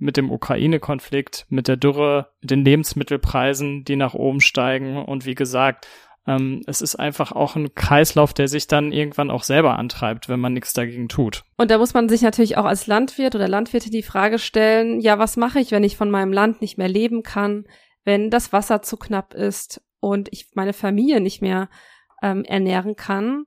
mit 0.00 0.16
dem 0.16 0.30
Ukraine-Konflikt, 0.30 1.46
mit 1.50 1.68
der 1.68 1.76
Dürre, 1.76 2.32
mit 2.40 2.50
den 2.50 2.64
Lebensmittelpreisen, 2.64 3.84
die 3.84 3.96
nach 3.96 4.14
oben 4.14 4.40
steigen 4.40 4.96
und 4.96 5.26
wie 5.26 5.34
gesagt, 5.34 5.86
ähm, 6.26 6.62
es 6.66 6.82
ist 6.82 6.96
einfach 6.96 7.32
auch 7.32 7.56
ein 7.56 7.74
Kreislauf, 7.74 8.34
der 8.34 8.48
sich 8.48 8.66
dann 8.66 8.92
irgendwann 8.92 9.30
auch 9.30 9.42
selber 9.42 9.78
antreibt, 9.78 10.28
wenn 10.28 10.40
man 10.40 10.52
nichts 10.52 10.72
dagegen 10.72 11.08
tut. 11.08 11.44
Und 11.56 11.70
da 11.70 11.78
muss 11.78 11.94
man 11.94 12.08
sich 12.08 12.22
natürlich 12.22 12.56
auch 12.56 12.66
als 12.66 12.86
Landwirt 12.86 13.34
oder 13.34 13.48
Landwirte 13.48 13.90
die 13.90 14.02
Frage 14.02 14.38
stellen, 14.38 15.00
ja, 15.00 15.18
was 15.18 15.36
mache 15.36 15.60
ich, 15.60 15.70
wenn 15.70 15.84
ich 15.84 15.96
von 15.96 16.10
meinem 16.10 16.32
Land 16.32 16.60
nicht 16.60 16.78
mehr 16.78 16.88
leben 16.88 17.22
kann, 17.22 17.64
wenn 18.04 18.30
das 18.30 18.52
Wasser 18.52 18.82
zu 18.82 18.96
knapp 18.96 19.34
ist 19.34 19.82
und 20.00 20.28
ich 20.30 20.50
meine 20.54 20.72
Familie 20.72 21.20
nicht 21.20 21.40
mehr 21.42 21.68
ähm, 22.22 22.44
ernähren 22.44 22.96
kann? 22.96 23.44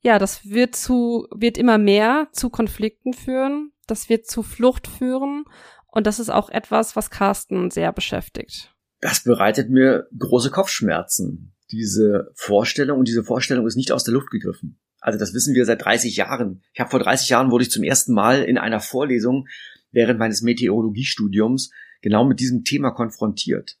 Ja, 0.00 0.18
das 0.18 0.48
wird 0.48 0.76
zu, 0.76 1.26
wird 1.34 1.56
immer 1.56 1.78
mehr 1.78 2.28
zu 2.32 2.50
Konflikten 2.50 3.14
führen. 3.14 3.72
Das 3.86 4.08
wird 4.08 4.26
zu 4.26 4.42
Flucht 4.42 4.86
führen. 4.86 5.44
Und 5.86 6.06
das 6.06 6.18
ist 6.18 6.30
auch 6.30 6.50
etwas, 6.50 6.96
was 6.96 7.10
Carsten 7.10 7.70
sehr 7.70 7.92
beschäftigt. 7.92 8.74
Das 9.00 9.24
bereitet 9.24 9.70
mir 9.70 10.06
große 10.18 10.50
Kopfschmerzen 10.50 11.53
diese 11.74 12.30
Vorstellung 12.34 12.98
und 12.98 13.08
diese 13.08 13.24
Vorstellung 13.24 13.66
ist 13.66 13.76
nicht 13.76 13.92
aus 13.92 14.04
der 14.04 14.14
Luft 14.14 14.30
gegriffen. 14.30 14.78
Also 15.00 15.18
das 15.18 15.34
wissen 15.34 15.54
wir 15.54 15.66
seit 15.66 15.84
30 15.84 16.16
Jahren. 16.16 16.62
Ich 16.72 16.80
habe 16.80 16.90
vor 16.90 17.00
30 17.00 17.28
Jahren 17.28 17.50
wurde 17.50 17.64
ich 17.64 17.70
zum 17.70 17.82
ersten 17.82 18.14
Mal 18.14 18.42
in 18.42 18.56
einer 18.56 18.80
Vorlesung 18.80 19.48
während 19.90 20.18
meines 20.18 20.42
Meteorologiestudiums 20.42 21.70
genau 22.00 22.24
mit 22.24 22.40
diesem 22.40 22.64
Thema 22.64 22.90
konfrontiert, 22.90 23.78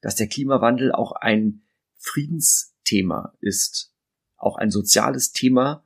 dass 0.00 0.16
der 0.16 0.26
Klimawandel 0.26 0.92
auch 0.92 1.12
ein 1.12 1.62
Friedensthema 1.98 3.34
ist, 3.40 3.92
auch 4.36 4.56
ein 4.56 4.70
soziales 4.70 5.32
Thema 5.32 5.84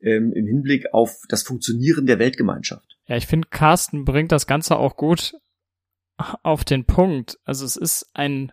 ähm, 0.00 0.32
im 0.32 0.46
Hinblick 0.46 0.92
auf 0.92 1.22
das 1.28 1.42
Funktionieren 1.42 2.06
der 2.06 2.18
Weltgemeinschaft. 2.18 2.98
Ja, 3.06 3.16
ich 3.16 3.26
finde, 3.26 3.48
Carsten 3.48 4.04
bringt 4.04 4.32
das 4.32 4.46
Ganze 4.46 4.76
auch 4.76 4.96
gut 4.96 5.34
auf 6.42 6.64
den 6.64 6.84
Punkt. 6.84 7.38
Also 7.44 7.64
es 7.64 7.76
ist 7.76 8.10
ein 8.14 8.52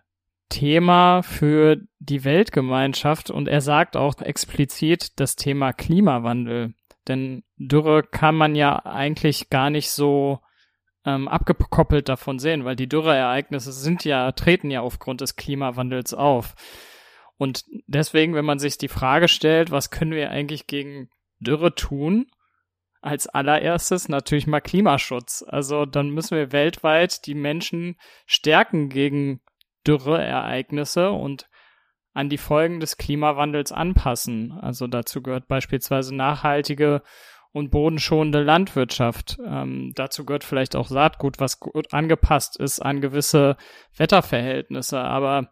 Thema 0.49 1.21
für 1.21 1.77
die 1.99 2.23
Weltgemeinschaft 2.23 3.29
und 3.29 3.47
er 3.47 3.61
sagt 3.61 3.95
auch 3.95 4.19
explizit 4.21 5.19
das 5.19 5.35
Thema 5.35 5.73
Klimawandel. 5.73 6.73
Denn 7.07 7.43
Dürre 7.57 8.03
kann 8.03 8.35
man 8.35 8.55
ja 8.55 8.85
eigentlich 8.85 9.49
gar 9.49 9.69
nicht 9.69 9.89
so 9.91 10.39
ähm, 11.05 11.27
abgekoppelt 11.27 12.09
davon 12.09 12.39
sehen, 12.39 12.65
weil 12.65 12.75
die 12.75 12.89
Dürreereignisse 12.89 13.71
sind 13.71 14.05
ja, 14.05 14.31
treten 14.31 14.69
ja 14.69 14.81
aufgrund 14.81 15.21
des 15.21 15.35
Klimawandels 15.35 16.13
auf. 16.13 16.55
Und 17.37 17.63
deswegen, 17.87 18.33
wenn 18.33 18.45
man 18.45 18.59
sich 18.59 18.77
die 18.77 18.89
Frage 18.89 19.27
stellt, 19.27 19.71
was 19.71 19.91
können 19.91 20.11
wir 20.11 20.29
eigentlich 20.29 20.67
gegen 20.67 21.09
Dürre 21.39 21.73
tun? 21.73 22.27
Als 23.01 23.27
allererstes 23.27 24.09
natürlich 24.09 24.45
mal 24.45 24.59
Klimaschutz. 24.59 25.45
Also 25.47 25.85
dann 25.85 26.09
müssen 26.09 26.35
wir 26.35 26.51
weltweit 26.51 27.25
die 27.25 27.35
Menschen 27.35 27.95
stärken 28.25 28.89
gegen 28.89 29.39
Dürreereignisse 29.89 31.11
und 31.11 31.49
an 32.13 32.29
die 32.29 32.37
Folgen 32.37 32.79
des 32.79 32.97
Klimawandels 32.97 33.71
anpassen. 33.71 34.51
Also 34.51 34.87
dazu 34.87 35.21
gehört 35.21 35.47
beispielsweise 35.47 36.15
nachhaltige 36.15 37.01
und 37.51 37.71
bodenschonende 37.71 38.43
Landwirtschaft. 38.43 39.37
Ähm, 39.45 39.91
dazu 39.95 40.25
gehört 40.25 40.43
vielleicht 40.43 40.75
auch 40.75 40.87
Saatgut, 40.87 41.39
was 41.39 41.59
gut 41.59 41.93
angepasst 41.93 42.57
ist 42.57 42.79
an 42.79 43.01
gewisse 43.01 43.57
Wetterverhältnisse. 43.97 44.99
Aber 44.99 45.49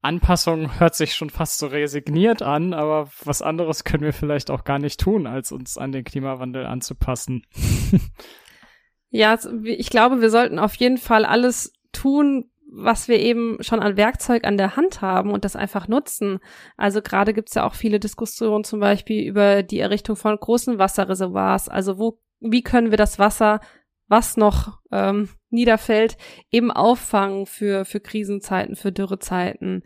Anpassung 0.00 0.78
hört 0.78 0.94
sich 0.94 1.14
schon 1.14 1.30
fast 1.30 1.58
so 1.58 1.66
resigniert 1.66 2.42
an, 2.42 2.74
aber 2.74 3.08
was 3.24 3.42
anderes 3.42 3.84
können 3.84 4.04
wir 4.04 4.12
vielleicht 4.12 4.50
auch 4.50 4.64
gar 4.64 4.78
nicht 4.78 5.00
tun, 5.00 5.26
als 5.26 5.50
uns 5.50 5.78
an 5.78 5.92
den 5.92 6.04
Klimawandel 6.04 6.66
anzupassen. 6.66 7.46
ja, 9.10 9.36
ich 9.64 9.90
glaube, 9.90 10.20
wir 10.20 10.30
sollten 10.30 10.58
auf 10.58 10.74
jeden 10.76 10.98
Fall 10.98 11.24
alles 11.24 11.72
tun, 11.92 12.50
was 12.74 13.06
wir 13.06 13.20
eben 13.20 13.58
schon 13.60 13.80
an 13.80 13.96
Werkzeug 13.96 14.44
an 14.44 14.56
der 14.56 14.76
Hand 14.76 15.02
haben 15.02 15.30
und 15.30 15.44
das 15.44 15.56
einfach 15.56 15.88
nutzen. 15.88 16.40
Also 16.76 17.02
gerade 17.02 17.34
gibt's 17.34 17.54
ja 17.54 17.66
auch 17.66 17.74
viele 17.74 18.00
Diskussionen 18.00 18.64
zum 18.64 18.80
Beispiel 18.80 19.26
über 19.26 19.62
die 19.62 19.78
Errichtung 19.78 20.16
von 20.16 20.36
großen 20.36 20.78
Wasserreservoirs. 20.78 21.68
Also 21.68 21.98
wo, 21.98 22.18
wie 22.40 22.62
können 22.62 22.90
wir 22.90 22.96
das 22.96 23.18
Wasser, 23.18 23.60
was 24.08 24.36
noch 24.36 24.78
ähm, 24.90 25.28
niederfällt, 25.50 26.16
eben 26.50 26.70
auffangen 26.70 27.46
für, 27.46 27.84
für 27.84 28.00
Krisenzeiten, 28.00 28.74
für 28.74 28.90
Dürrezeiten? 28.90 29.82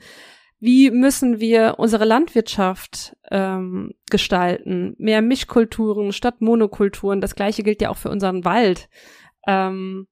Wie 0.59 0.91
müssen 0.91 1.41
wir 1.41 1.75
unsere 1.79 2.05
Landwirtschaft 2.05 3.17
ähm, 3.31 3.95
gestalten? 4.11 4.95
Mehr 4.99 5.23
Mischkulturen 5.23 6.13
statt 6.13 6.41
Monokulturen. 6.41 7.21
Das 7.21 7.35
gleiche 7.35 7.63
gilt 7.63 7.83
ja 7.83 7.91
auch 7.91 7.99
für 7.99 8.11
unseren 8.11 8.45
Wald. 8.45 8.89
Ähm, 9.47 10.07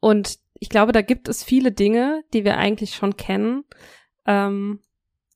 und 0.00 0.38
ich 0.62 0.68
glaube, 0.68 0.92
da 0.92 1.02
gibt 1.02 1.26
es 1.26 1.42
viele 1.42 1.72
Dinge, 1.72 2.22
die 2.32 2.44
wir 2.44 2.56
eigentlich 2.56 2.94
schon 2.94 3.16
kennen, 3.16 3.64
ähm, 4.26 4.78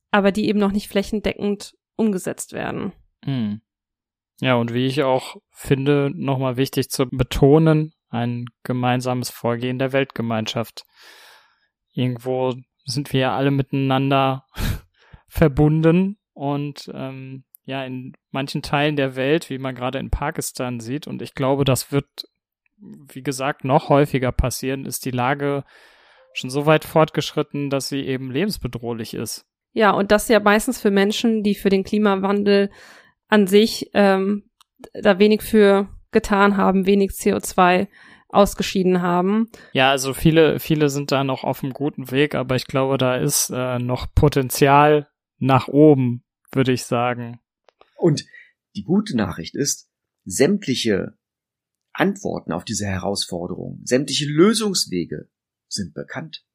aber 0.09 0.31
die 0.31 0.47
eben 0.47 0.57
noch 0.57 0.71
nicht 0.71 0.87
flächendeckend 0.87 1.75
umgesetzt 1.97 2.53
werden. 2.53 2.93
Hm. 3.25 3.59
Ja, 4.39 4.55
und 4.55 4.73
wie 4.73 4.85
ich 4.85 5.03
auch 5.03 5.35
finde, 5.51 6.11
nochmal 6.15 6.55
wichtig 6.55 6.89
zu 6.89 7.07
betonen, 7.07 7.91
ein 8.07 8.45
gemeinsames 8.63 9.29
Vorgehen 9.29 9.79
der 9.79 9.91
Weltgemeinschaft. 9.91 10.85
Irgendwo 11.91 12.55
sind 12.85 13.11
wir 13.11 13.19
ja 13.19 13.35
alle 13.35 13.51
miteinander 13.51 14.45
verbunden 15.27 16.19
und 16.31 16.89
ähm, 16.93 17.43
ja, 17.65 17.83
in 17.83 18.13
manchen 18.31 18.61
Teilen 18.61 18.95
der 18.95 19.17
Welt, 19.17 19.49
wie 19.49 19.57
man 19.57 19.75
gerade 19.75 19.99
in 19.99 20.09
Pakistan 20.09 20.79
sieht, 20.79 21.05
und 21.05 21.21
ich 21.21 21.33
glaube, 21.33 21.65
das 21.65 21.91
wird 21.91 22.29
wie 22.79 23.23
gesagt, 23.23 23.63
noch 23.63 23.89
häufiger 23.89 24.31
passieren, 24.31 24.85
ist 24.85 25.05
die 25.05 25.11
Lage 25.11 25.63
schon 26.33 26.49
so 26.49 26.65
weit 26.65 26.85
fortgeschritten, 26.85 27.69
dass 27.69 27.89
sie 27.89 28.01
eben 28.01 28.31
lebensbedrohlich 28.31 29.13
ist. 29.13 29.45
Ja, 29.73 29.91
und 29.91 30.11
das 30.11 30.27
ja 30.27 30.39
meistens 30.39 30.79
für 30.79 30.91
Menschen, 30.91 31.43
die 31.43 31.55
für 31.55 31.69
den 31.69 31.83
Klimawandel 31.83 32.69
an 33.27 33.47
sich 33.47 33.89
ähm, 33.93 34.49
da 34.93 35.19
wenig 35.19 35.41
für 35.41 35.89
getan 36.11 36.57
haben, 36.57 36.85
wenig 36.85 37.11
CO2 37.11 37.87
ausgeschieden 38.29 39.01
haben. 39.01 39.49
Ja, 39.73 39.91
also 39.91 40.13
viele, 40.13 40.59
viele 40.59 40.89
sind 40.89 41.11
da 41.11 41.23
noch 41.23 41.43
auf 41.43 41.63
einem 41.63 41.73
guten 41.73 42.11
Weg, 42.11 42.35
aber 42.35 42.55
ich 42.55 42.65
glaube, 42.65 42.97
da 42.97 43.15
ist 43.15 43.51
äh, 43.53 43.79
noch 43.79 44.07
Potenzial 44.13 45.07
nach 45.39 45.67
oben, 45.67 46.23
würde 46.51 46.71
ich 46.71 46.85
sagen. 46.85 47.39
Und 47.95 48.25
die 48.75 48.83
gute 48.83 49.15
Nachricht 49.15 49.55
ist, 49.55 49.89
sämtliche 50.25 51.16
Antworten 51.99 52.51
auf 52.51 52.63
diese 52.63 52.85
Herausforderungen, 52.85 53.85
sämtliche 53.85 54.25
Lösungswege 54.25 55.29
sind 55.67 55.93
bekannt. 55.93 56.45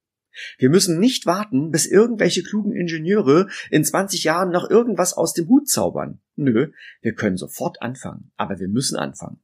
Wir 0.56 0.70
müssen 0.70 0.98
nicht 0.98 1.26
warten, 1.26 1.70
bis 1.70 1.86
irgendwelche 1.86 2.42
klugen 2.42 2.72
Ingenieure 2.72 3.48
in 3.70 3.84
20 3.84 4.24
Jahren 4.24 4.50
noch 4.50 4.70
irgendwas 4.70 5.12
aus 5.12 5.34
dem 5.34 5.48
Hut 5.48 5.68
zaubern. 5.68 6.20
Nö, 6.36 6.72
wir 7.02 7.14
können 7.14 7.36
sofort 7.36 7.82
anfangen, 7.82 8.32
aber 8.36 8.58
wir 8.58 8.68
müssen 8.68 8.96
anfangen. 8.96 9.42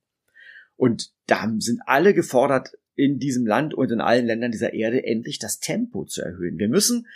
Und 0.76 1.12
da 1.26 1.52
sind 1.58 1.80
alle 1.86 2.14
gefordert, 2.14 2.70
in 2.94 3.18
diesem 3.18 3.46
Land 3.46 3.74
und 3.74 3.92
in 3.92 4.00
allen 4.00 4.26
Ländern 4.26 4.50
dieser 4.50 4.72
Erde 4.72 5.04
endlich 5.04 5.38
das 5.38 5.60
Tempo 5.60 6.04
zu 6.04 6.20
erhöhen. 6.20 6.58
Wir 6.58 6.68
müssen 6.68 7.06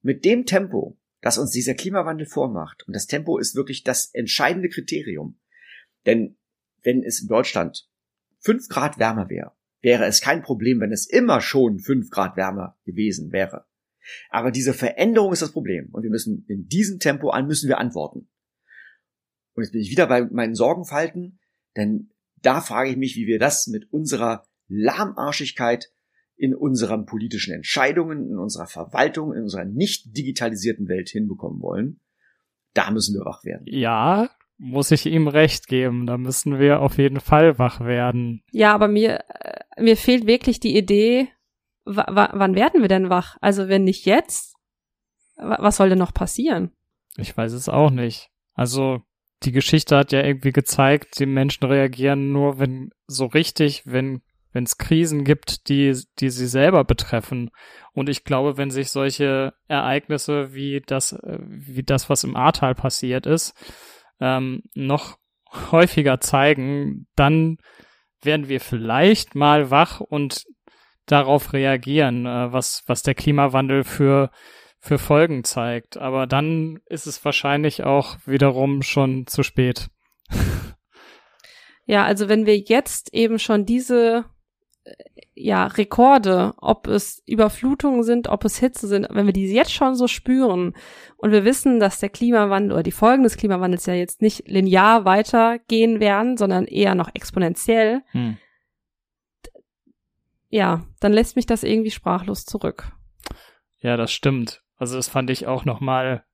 mit 0.00 0.24
dem 0.24 0.46
Tempo, 0.46 0.98
das 1.20 1.36
uns 1.36 1.50
dieser 1.50 1.74
Klimawandel 1.74 2.26
vormacht, 2.26 2.86
und 2.86 2.94
das 2.94 3.06
Tempo 3.06 3.38
ist 3.38 3.56
wirklich 3.56 3.82
das 3.82 4.12
entscheidende 4.14 4.68
Kriterium. 4.68 5.40
Denn 6.06 6.36
wenn 6.82 7.02
es 7.02 7.22
in 7.22 7.28
Deutschland 7.28 7.88
fünf 8.42 8.68
Grad 8.68 8.98
wärmer 8.98 9.30
wäre, 9.30 9.52
wäre 9.80 10.04
es 10.04 10.20
kein 10.20 10.42
Problem, 10.42 10.80
wenn 10.80 10.92
es 10.92 11.08
immer 11.08 11.40
schon 11.40 11.78
fünf 11.78 12.10
Grad 12.10 12.36
wärmer 12.36 12.76
gewesen 12.84 13.32
wäre. 13.32 13.64
Aber 14.30 14.50
diese 14.50 14.74
Veränderung 14.74 15.32
ist 15.32 15.42
das 15.42 15.52
Problem 15.52 15.88
und 15.92 16.02
wir 16.02 16.10
müssen 16.10 16.44
in 16.48 16.66
diesem 16.66 16.98
Tempo 16.98 17.30
an 17.30 17.46
müssen 17.46 17.68
wir 17.68 17.78
antworten. 17.78 18.28
Und 19.54 19.62
jetzt 19.62 19.72
bin 19.72 19.80
ich 19.80 19.90
wieder 19.90 20.06
bei 20.06 20.22
meinen 20.24 20.54
Sorgenfalten, 20.54 21.38
denn 21.76 22.10
da 22.42 22.60
frage 22.60 22.90
ich 22.90 22.96
mich, 22.96 23.16
wie 23.16 23.26
wir 23.26 23.38
das 23.38 23.68
mit 23.68 23.92
unserer 23.92 24.44
Lahmarschigkeit 24.68 25.92
in 26.36 26.54
unseren 26.54 27.06
politischen 27.06 27.54
Entscheidungen, 27.54 28.30
in 28.30 28.38
unserer 28.38 28.66
Verwaltung, 28.66 29.32
in 29.32 29.42
unserer 29.42 29.64
nicht 29.64 30.16
digitalisierten 30.16 30.88
Welt 30.88 31.08
hinbekommen 31.08 31.60
wollen. 31.62 32.00
Da 32.74 32.90
müssen 32.90 33.14
wir 33.14 33.24
wach 33.24 33.44
werden. 33.44 33.64
Ja, 33.66 34.30
muss 34.58 34.90
ich 34.90 35.06
ihm 35.06 35.28
recht 35.28 35.66
geben. 35.66 36.06
Da 36.06 36.16
müssen 36.18 36.58
wir 36.58 36.80
auf 36.80 36.98
jeden 36.98 37.20
Fall 37.20 37.58
wach 37.58 37.80
werden. 37.80 38.42
Ja, 38.52 38.74
aber 38.74 38.88
mir, 38.88 39.24
äh, 39.28 39.82
mir 39.82 39.96
fehlt 39.96 40.26
wirklich 40.26 40.60
die 40.60 40.76
Idee, 40.76 41.28
wann 41.84 42.54
werden 42.54 42.80
wir 42.80 42.88
denn 42.88 43.10
wach? 43.10 43.36
Also 43.40 43.68
wenn 43.68 43.84
nicht 43.84 44.06
jetzt, 44.06 44.54
was 45.36 45.76
soll 45.76 45.88
denn 45.88 45.98
noch 45.98 46.14
passieren? 46.14 46.70
Ich 47.16 47.36
weiß 47.36 47.52
es 47.52 47.68
auch 47.68 47.90
nicht. 47.90 48.30
Also 48.54 49.02
die 49.42 49.52
Geschichte 49.52 49.96
hat 49.96 50.12
ja 50.12 50.22
irgendwie 50.22 50.52
gezeigt, 50.52 51.18
die 51.18 51.26
Menschen 51.26 51.64
reagieren 51.64 52.32
nur, 52.32 52.58
wenn 52.58 52.90
so 53.06 53.26
richtig, 53.26 53.82
wenn 53.84 54.22
wenn 54.54 54.64
es 54.64 54.76
Krisen 54.76 55.24
gibt, 55.24 55.68
die 55.68 55.98
die 56.18 56.30
sie 56.30 56.46
selber 56.46 56.84
betreffen. 56.84 57.50
Und 57.94 58.10
ich 58.10 58.24
glaube, 58.24 58.58
wenn 58.58 58.70
sich 58.70 58.90
solche 58.90 59.54
Ereignisse 59.66 60.52
wie 60.54 60.82
das 60.86 61.12
äh, 61.12 61.38
wie 61.40 61.82
das, 61.82 62.10
was 62.10 62.24
im 62.24 62.36
Ahrtal 62.36 62.74
passiert 62.74 63.26
ist, 63.26 63.54
ähm, 64.20 64.62
noch 64.74 65.18
häufiger 65.70 66.20
zeigen, 66.20 67.06
dann 67.16 67.58
werden 68.22 68.48
wir 68.48 68.60
vielleicht 68.60 69.34
mal 69.34 69.70
wach 69.70 70.00
und 70.00 70.44
darauf 71.06 71.52
reagieren, 71.52 72.26
äh, 72.26 72.52
was, 72.52 72.82
was 72.86 73.02
der 73.02 73.14
Klimawandel 73.14 73.84
für, 73.84 74.30
für 74.78 74.98
Folgen 74.98 75.44
zeigt. 75.44 75.96
Aber 75.96 76.26
dann 76.26 76.78
ist 76.86 77.06
es 77.06 77.24
wahrscheinlich 77.24 77.82
auch 77.82 78.18
wiederum 78.24 78.82
schon 78.82 79.26
zu 79.26 79.42
spät. 79.42 79.88
Ja, 81.84 82.04
also 82.04 82.28
wenn 82.28 82.46
wir 82.46 82.56
jetzt 82.58 83.12
eben 83.12 83.40
schon 83.40 83.66
diese 83.66 84.24
ja, 85.34 85.66
Rekorde, 85.66 86.54
ob 86.58 86.86
es 86.86 87.22
Überflutungen 87.26 88.02
sind, 88.02 88.28
ob 88.28 88.44
es 88.44 88.58
Hitze 88.58 88.86
sind, 88.86 89.06
wenn 89.10 89.26
wir 89.26 89.32
diese 89.32 89.54
jetzt 89.54 89.72
schon 89.72 89.94
so 89.94 90.08
spüren 90.08 90.74
und 91.16 91.32
wir 91.32 91.44
wissen, 91.44 91.80
dass 91.80 92.00
der 92.00 92.10
Klimawandel 92.10 92.72
oder 92.72 92.82
die 92.82 92.92
Folgen 92.92 93.22
des 93.22 93.36
Klimawandels 93.36 93.86
ja 93.86 93.94
jetzt 93.94 94.22
nicht 94.22 94.48
linear 94.48 95.04
weitergehen 95.04 96.00
werden, 96.00 96.36
sondern 96.36 96.66
eher 96.66 96.94
noch 96.94 97.10
exponentiell, 97.14 98.02
hm. 98.10 98.36
ja, 100.48 100.84
dann 101.00 101.12
lässt 101.12 101.36
mich 101.36 101.46
das 101.46 101.62
irgendwie 101.62 101.90
sprachlos 101.90 102.44
zurück. 102.44 102.92
Ja, 103.78 103.96
das 103.96 104.12
stimmt. 104.12 104.62
Also 104.76 104.96
das 104.96 105.08
fand 105.08 105.30
ich 105.30 105.46
auch 105.46 105.64
nochmal 105.64 106.24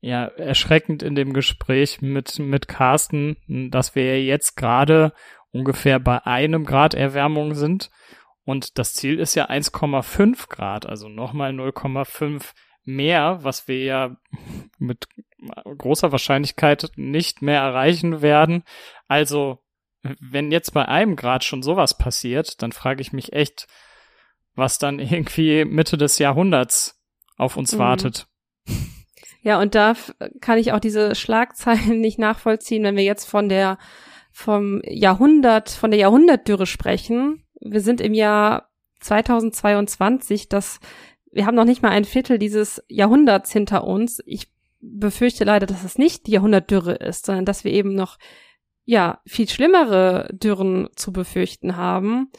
ja, 0.00 0.26
erschreckend 0.26 1.02
in 1.02 1.14
dem 1.14 1.32
Gespräch 1.32 2.02
mit, 2.02 2.38
mit 2.38 2.68
Carsten, 2.68 3.36
dass 3.70 3.94
wir 3.94 4.22
jetzt 4.22 4.56
gerade 4.56 5.12
ungefähr 5.54 6.00
bei 6.00 6.26
einem 6.26 6.64
Grad 6.64 6.94
Erwärmung 6.94 7.54
sind. 7.54 7.90
Und 8.44 8.78
das 8.78 8.92
Ziel 8.92 9.18
ist 9.18 9.34
ja 9.36 9.48
1,5 9.48 10.48
Grad, 10.48 10.84
also 10.84 11.08
nochmal 11.08 11.52
0,5 11.52 12.52
mehr, 12.84 13.38
was 13.42 13.68
wir 13.68 13.82
ja 13.82 14.16
mit 14.78 15.06
großer 15.78 16.12
Wahrscheinlichkeit 16.12 16.90
nicht 16.96 17.40
mehr 17.40 17.60
erreichen 17.60 18.20
werden. 18.20 18.64
Also, 19.08 19.60
wenn 20.20 20.50
jetzt 20.52 20.74
bei 20.74 20.86
einem 20.86 21.16
Grad 21.16 21.44
schon 21.44 21.62
sowas 21.62 21.96
passiert, 21.96 22.60
dann 22.60 22.72
frage 22.72 23.00
ich 23.00 23.14
mich 23.14 23.32
echt, 23.32 23.66
was 24.54 24.78
dann 24.78 24.98
irgendwie 24.98 25.64
Mitte 25.64 25.96
des 25.96 26.18
Jahrhunderts 26.18 27.00
auf 27.38 27.56
uns 27.56 27.72
mhm. 27.74 27.78
wartet. 27.78 28.26
Ja, 29.40 29.60
und 29.60 29.74
da 29.74 29.94
kann 30.40 30.58
ich 30.58 30.72
auch 30.72 30.80
diese 30.80 31.14
Schlagzeilen 31.14 32.00
nicht 32.00 32.18
nachvollziehen, 32.18 32.82
wenn 32.82 32.96
wir 32.96 33.04
jetzt 33.04 33.26
von 33.26 33.48
der 33.48 33.78
vom 34.36 34.82
Jahrhundert, 34.84 35.70
von 35.70 35.92
der 35.92 36.00
Jahrhundertdürre 36.00 36.66
sprechen. 36.66 37.44
Wir 37.60 37.80
sind 37.80 38.00
im 38.00 38.14
Jahr 38.14 38.68
2022, 38.98 40.48
das, 40.48 40.80
wir 41.30 41.46
haben 41.46 41.54
noch 41.54 41.64
nicht 41.64 41.82
mal 41.82 41.90
ein 41.90 42.04
Viertel 42.04 42.40
dieses 42.40 42.82
Jahrhunderts 42.88 43.52
hinter 43.52 43.84
uns. 43.84 44.20
Ich 44.26 44.52
befürchte 44.80 45.44
leider, 45.44 45.66
dass 45.66 45.84
es 45.84 45.98
nicht 45.98 46.26
die 46.26 46.32
Jahrhundertdürre 46.32 46.94
ist, 46.94 47.26
sondern 47.26 47.44
dass 47.44 47.62
wir 47.62 47.70
eben 47.70 47.94
noch, 47.94 48.18
ja, 48.84 49.20
viel 49.24 49.48
schlimmere 49.48 50.28
Dürren 50.32 50.88
zu 50.96 51.12
befürchten 51.12 51.76
haben 51.76 52.32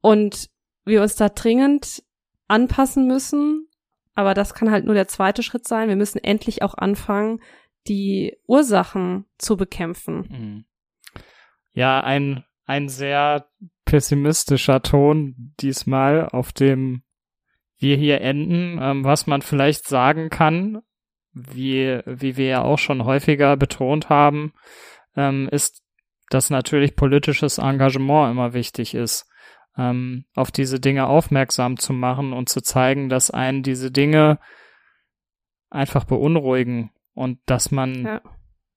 und 0.00 0.48
wir 0.86 1.02
uns 1.02 1.14
da 1.14 1.28
dringend 1.28 2.02
anpassen 2.48 3.06
müssen. 3.06 3.68
Aber 4.14 4.32
das 4.32 4.54
kann 4.54 4.70
halt 4.70 4.86
nur 4.86 4.94
der 4.94 5.08
zweite 5.08 5.42
Schritt 5.42 5.68
sein. 5.68 5.90
Wir 5.90 5.96
müssen 5.96 6.24
endlich 6.24 6.62
auch 6.62 6.74
anfangen, 6.74 7.40
die 7.86 8.38
Ursachen 8.46 9.26
zu 9.36 9.58
bekämpfen. 9.58 10.16
Mhm. 10.30 10.64
Ja, 11.74 12.00
ein, 12.00 12.44
ein 12.64 12.88
sehr 12.88 13.46
pessimistischer 13.84 14.80
Ton 14.82 15.54
diesmal, 15.60 16.28
auf 16.28 16.52
dem 16.52 17.02
wir 17.78 17.96
hier 17.96 18.20
enden. 18.20 18.78
Ähm, 18.80 19.04
was 19.04 19.26
man 19.26 19.42
vielleicht 19.42 19.86
sagen 19.86 20.30
kann, 20.30 20.82
wie, 21.32 22.00
wie 22.06 22.36
wir 22.36 22.46
ja 22.46 22.62
auch 22.62 22.78
schon 22.78 23.04
häufiger 23.04 23.56
betont 23.56 24.08
haben, 24.08 24.54
ähm, 25.16 25.48
ist, 25.50 25.82
dass 26.30 26.48
natürlich 26.48 26.96
politisches 26.96 27.58
Engagement 27.58 28.30
immer 28.30 28.54
wichtig 28.54 28.94
ist, 28.94 29.28
ähm, 29.76 30.24
auf 30.34 30.50
diese 30.50 30.80
Dinge 30.80 31.08
aufmerksam 31.08 31.76
zu 31.76 31.92
machen 31.92 32.32
und 32.32 32.48
zu 32.48 32.62
zeigen, 32.62 33.08
dass 33.08 33.30
einen 33.30 33.62
diese 33.62 33.90
Dinge 33.90 34.38
einfach 35.70 36.04
beunruhigen 36.04 36.92
und 37.14 37.40
dass 37.46 37.72
man 37.72 38.04
ja. 38.04 38.20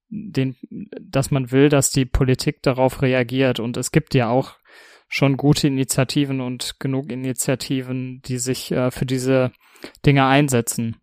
Den, 0.10 0.56
dass 0.70 1.32
man 1.32 1.52
will, 1.52 1.70
dass 1.70 1.91
die 1.91 2.06
Politik 2.06 2.62
darauf 2.62 3.02
reagiert. 3.02 3.60
Und 3.60 3.78
es 3.78 3.91
gibt 3.91 4.13
ja 4.13 4.30
auch 4.30 4.56
schon 5.08 5.38
gute 5.38 5.67
Initiativen 5.67 6.41
und 6.41 6.80
genug 6.80 7.12
Initiativen, 7.12 8.22
die 8.26 8.38
sich 8.38 8.72
äh, 8.72 8.91
für 8.91 9.06
diese 9.06 9.52
Dinge 10.06 10.26
einsetzen. 10.26 10.98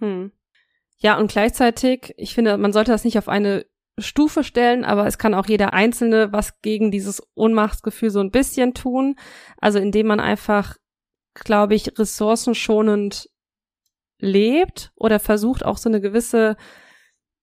Hm. 0.00 0.32
Ja, 0.98 1.18
und 1.18 1.30
gleichzeitig, 1.30 2.14
ich 2.16 2.34
finde, 2.34 2.56
man 2.56 2.72
sollte 2.72 2.92
das 2.92 3.04
nicht 3.04 3.18
auf 3.18 3.28
eine 3.28 3.66
Stufe 3.98 4.42
stellen, 4.42 4.84
aber 4.84 5.06
es 5.06 5.18
kann 5.18 5.34
auch 5.34 5.46
jeder 5.46 5.72
Einzelne 5.72 6.32
was 6.32 6.60
gegen 6.62 6.90
dieses 6.90 7.22
Ohnmachtsgefühl 7.34 8.10
so 8.10 8.20
ein 8.20 8.30
bisschen 8.30 8.74
tun. 8.74 9.16
Also 9.58 9.78
indem 9.78 10.08
man 10.08 10.20
einfach, 10.20 10.76
glaube 11.34 11.74
ich, 11.74 11.98
ressourcenschonend 11.98 13.28
lebt 14.18 14.92
oder 14.96 15.20
versucht 15.20 15.64
auch 15.64 15.76
so 15.76 15.88
eine 15.88 16.00
gewisse, 16.00 16.56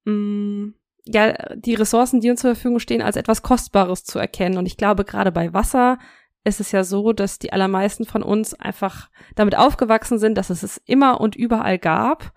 mh, 0.05 0.13
mm, 0.13 0.73
ja, 1.05 1.33
die 1.55 1.73
Ressourcen, 1.73 2.21
die 2.21 2.29
uns 2.29 2.41
zur 2.41 2.53
Verfügung 2.53 2.79
stehen, 2.79 3.01
als 3.01 3.15
etwas 3.15 3.41
Kostbares 3.41 4.03
zu 4.03 4.19
erkennen. 4.19 4.57
Und 4.57 4.65
ich 4.65 4.77
glaube, 4.77 5.03
gerade 5.03 5.31
bei 5.31 5.53
Wasser 5.53 5.97
ist 6.43 6.59
es 6.59 6.71
ja 6.71 6.83
so, 6.83 7.13
dass 7.13 7.39
die 7.39 7.53
allermeisten 7.53 8.05
von 8.05 8.23
uns 8.23 8.53
einfach 8.53 9.09
damit 9.35 9.57
aufgewachsen 9.57 10.19
sind, 10.19 10.37
dass 10.37 10.49
es 10.49 10.63
es 10.63 10.77
immer 10.85 11.21
und 11.21 11.35
überall 11.35 11.77
gab 11.77 12.33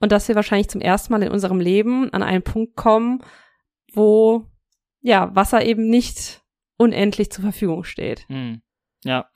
und 0.00 0.12
dass 0.12 0.28
wir 0.28 0.34
wahrscheinlich 0.34 0.68
zum 0.68 0.80
ersten 0.80 1.12
Mal 1.12 1.22
in 1.22 1.32
unserem 1.32 1.60
Leben 1.60 2.12
an 2.12 2.22
einen 2.22 2.42
Punkt 2.42 2.76
kommen, 2.76 3.22
wo 3.92 4.46
ja 5.00 5.34
Wasser 5.34 5.64
eben 5.64 5.88
nicht 5.88 6.42
unendlich 6.76 7.30
zur 7.30 7.42
Verfügung 7.42 7.84
steht. 7.84 8.28
Hm. 8.28 8.62
Ja. 9.04 9.30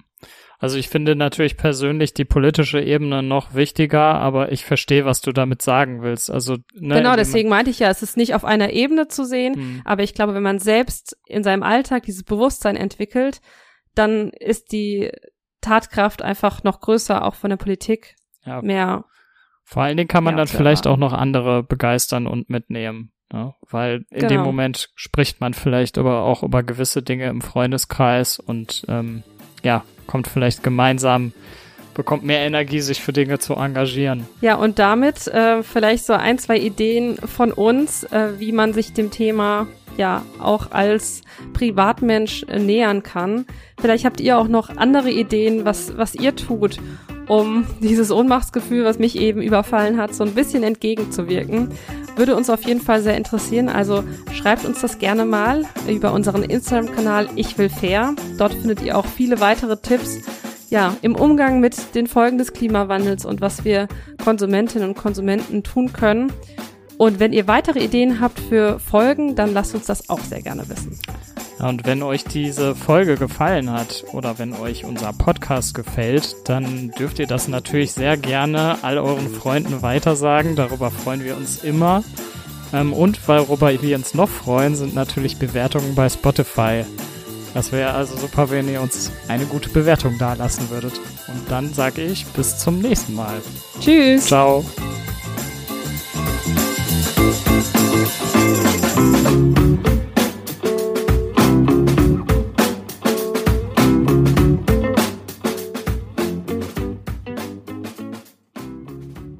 Also 0.59 0.76
ich 0.76 0.90
finde 0.90 1.16
natürlich 1.16 1.56
persönlich 1.56 2.12
die 2.12 2.26
politische 2.26 2.83
Ebene 2.83 3.22
noch 3.22 3.54
wichtiger, 3.54 4.16
aber 4.16 4.52
ich 4.52 4.66
verstehe, 4.66 5.06
was 5.06 5.22
du 5.22 5.33
damit 5.33 5.62
sagen 5.62 6.02
willst. 6.02 6.30
Also 6.30 6.59
ne, 6.74 6.96
genau, 6.96 7.16
deswegen 7.16 7.48
meinte 7.48 7.70
ich 7.70 7.78
ja, 7.78 7.88
es 7.88 8.02
ist 8.02 8.18
nicht 8.18 8.35
auf 8.35 8.44
einer 8.44 8.70
Ebene 8.70 9.09
zu 9.09 9.24
sehen, 9.24 9.54
hm. 9.54 9.83
aber 9.87 10.02
ich 10.02 10.12
glaube, 10.12 10.35
wenn 10.35 10.42
man 10.42 10.59
selbst 10.59 11.16
in 11.26 11.42
seinem 11.42 11.62
Alltag 11.62 12.02
dieses 12.02 12.24
Bewusstsein 12.24 12.76
entwickelt, 12.76 13.40
dann 13.94 14.30
ist 14.30 14.72
die 14.72 15.11
Tatkraft 15.62 16.20
einfach 16.20 16.62
noch 16.62 16.80
größer, 16.80 17.24
auch 17.24 17.35
von 17.35 17.48
der 17.48 17.56
Politik 17.56 18.16
ja. 18.44 18.61
mehr. 18.61 19.06
Vor 19.64 19.83
allen 19.83 19.96
Dingen 19.96 20.09
kann 20.09 20.24
man 20.24 20.35
ja, 20.35 20.38
dann 20.38 20.48
vielleicht 20.48 20.87
auch 20.87 20.96
noch 20.98 21.14
andere 21.14 21.62
begeistern 21.62 22.26
und 22.26 22.50
mitnehmen. 22.50 23.12
Ne? 23.33 23.54
Weil 23.68 24.04
in 24.11 24.20
genau. 24.20 24.28
dem 24.28 24.40
Moment 24.42 24.90
spricht 24.94 25.40
man 25.40 25.54
vielleicht 25.54 25.96
aber 25.96 26.22
auch 26.22 26.42
über 26.42 26.62
gewisse 26.62 27.02
Dinge 27.02 27.28
im 27.28 27.40
Freundeskreis 27.40 28.38
und 28.38 28.85
ähm, 28.88 29.22
ja, 29.62 29.84
kommt 30.06 30.26
vielleicht 30.26 30.62
gemeinsam, 30.62 31.32
bekommt 31.94 32.24
mehr 32.24 32.40
Energie, 32.40 32.80
sich 32.80 33.00
für 33.00 33.12
Dinge 33.12 33.38
zu 33.38 33.54
engagieren. 33.54 34.26
Ja, 34.40 34.56
und 34.56 34.78
damit 34.78 35.26
äh, 35.28 35.62
vielleicht 35.62 36.06
so 36.06 36.12
ein, 36.12 36.38
zwei 36.38 36.58
Ideen 36.58 37.16
von 37.16 37.52
uns, 37.52 38.04
äh, 38.04 38.38
wie 38.38 38.52
man 38.52 38.72
sich 38.72 38.92
dem 38.92 39.10
Thema 39.10 39.66
ja 39.96 40.22
auch 40.38 40.70
als 40.70 41.22
Privatmensch 41.52 42.44
äh, 42.44 42.58
nähern 42.58 43.02
kann. 43.02 43.44
Vielleicht 43.80 44.04
habt 44.04 44.20
ihr 44.20 44.38
auch 44.38 44.48
noch 44.48 44.70
andere 44.76 45.10
Ideen, 45.10 45.64
was, 45.64 45.96
was 45.96 46.14
ihr 46.14 46.34
tut, 46.36 46.78
um 47.30 47.64
dieses 47.80 48.10
Ohnmachtsgefühl, 48.10 48.84
was 48.84 48.98
mich 48.98 49.16
eben 49.16 49.40
überfallen 49.40 49.98
hat, 49.98 50.12
so 50.12 50.24
ein 50.24 50.34
bisschen 50.34 50.64
entgegenzuwirken. 50.64 51.68
Würde 52.16 52.34
uns 52.34 52.50
auf 52.50 52.64
jeden 52.64 52.80
Fall 52.80 53.02
sehr 53.02 53.16
interessieren. 53.16 53.68
Also 53.68 54.02
schreibt 54.32 54.64
uns 54.64 54.80
das 54.80 54.98
gerne 54.98 55.24
mal 55.24 55.64
über 55.88 56.12
unseren 56.12 56.42
Instagram-Kanal 56.42 57.28
Ich 57.36 57.56
will 57.56 57.68
fair. 57.68 58.16
Dort 58.36 58.54
findet 58.54 58.82
ihr 58.82 58.98
auch 58.98 59.06
viele 59.06 59.38
weitere 59.38 59.76
Tipps 59.76 60.18
ja, 60.70 60.96
im 61.02 61.14
Umgang 61.14 61.60
mit 61.60 61.94
den 61.94 62.08
Folgen 62.08 62.36
des 62.36 62.52
Klimawandels 62.52 63.24
und 63.24 63.40
was 63.40 63.64
wir 63.64 63.86
Konsumentinnen 64.24 64.88
und 64.88 64.96
Konsumenten 64.96 65.62
tun 65.62 65.92
können. 65.92 66.32
Und 66.98 67.20
wenn 67.20 67.32
ihr 67.32 67.46
weitere 67.46 67.78
Ideen 67.78 68.20
habt 68.20 68.40
für 68.40 68.80
Folgen, 68.80 69.36
dann 69.36 69.54
lasst 69.54 69.76
uns 69.76 69.86
das 69.86 70.10
auch 70.10 70.20
sehr 70.20 70.42
gerne 70.42 70.68
wissen. 70.68 70.98
Und 71.60 71.84
wenn 71.84 72.02
euch 72.02 72.24
diese 72.24 72.74
Folge 72.74 73.16
gefallen 73.16 73.70
hat 73.70 74.04
oder 74.12 74.38
wenn 74.38 74.54
euch 74.54 74.84
unser 74.84 75.12
Podcast 75.12 75.74
gefällt, 75.74 76.36
dann 76.48 76.90
dürft 76.98 77.18
ihr 77.18 77.26
das 77.26 77.48
natürlich 77.48 77.92
sehr 77.92 78.16
gerne 78.16 78.78
all 78.82 78.98
euren 78.98 79.28
Freunden 79.28 79.82
weitersagen. 79.82 80.56
Darüber 80.56 80.90
freuen 80.90 81.22
wir 81.22 81.36
uns 81.36 81.62
immer. 81.62 82.02
Ähm, 82.72 82.92
und 82.92 83.26
worüber 83.28 83.70
wir 83.82 83.96
uns 83.96 84.14
noch 84.14 84.28
freuen, 84.28 84.74
sind 84.74 84.94
natürlich 84.94 85.38
Bewertungen 85.38 85.94
bei 85.94 86.08
Spotify. 86.08 86.84
Das 87.52 87.72
wäre 87.72 87.92
also 87.92 88.16
super, 88.16 88.50
wenn 88.50 88.68
ihr 88.68 88.80
uns 88.80 89.10
eine 89.28 89.44
gute 89.44 89.70
Bewertung 89.70 90.18
dalassen 90.18 90.70
würdet. 90.70 90.94
Und 91.26 91.50
dann 91.50 91.74
sage 91.74 92.02
ich 92.02 92.24
bis 92.26 92.58
zum 92.58 92.80
nächsten 92.80 93.14
Mal. 93.14 93.40
Tschüss. 93.80 94.26
Ciao. 94.26 94.64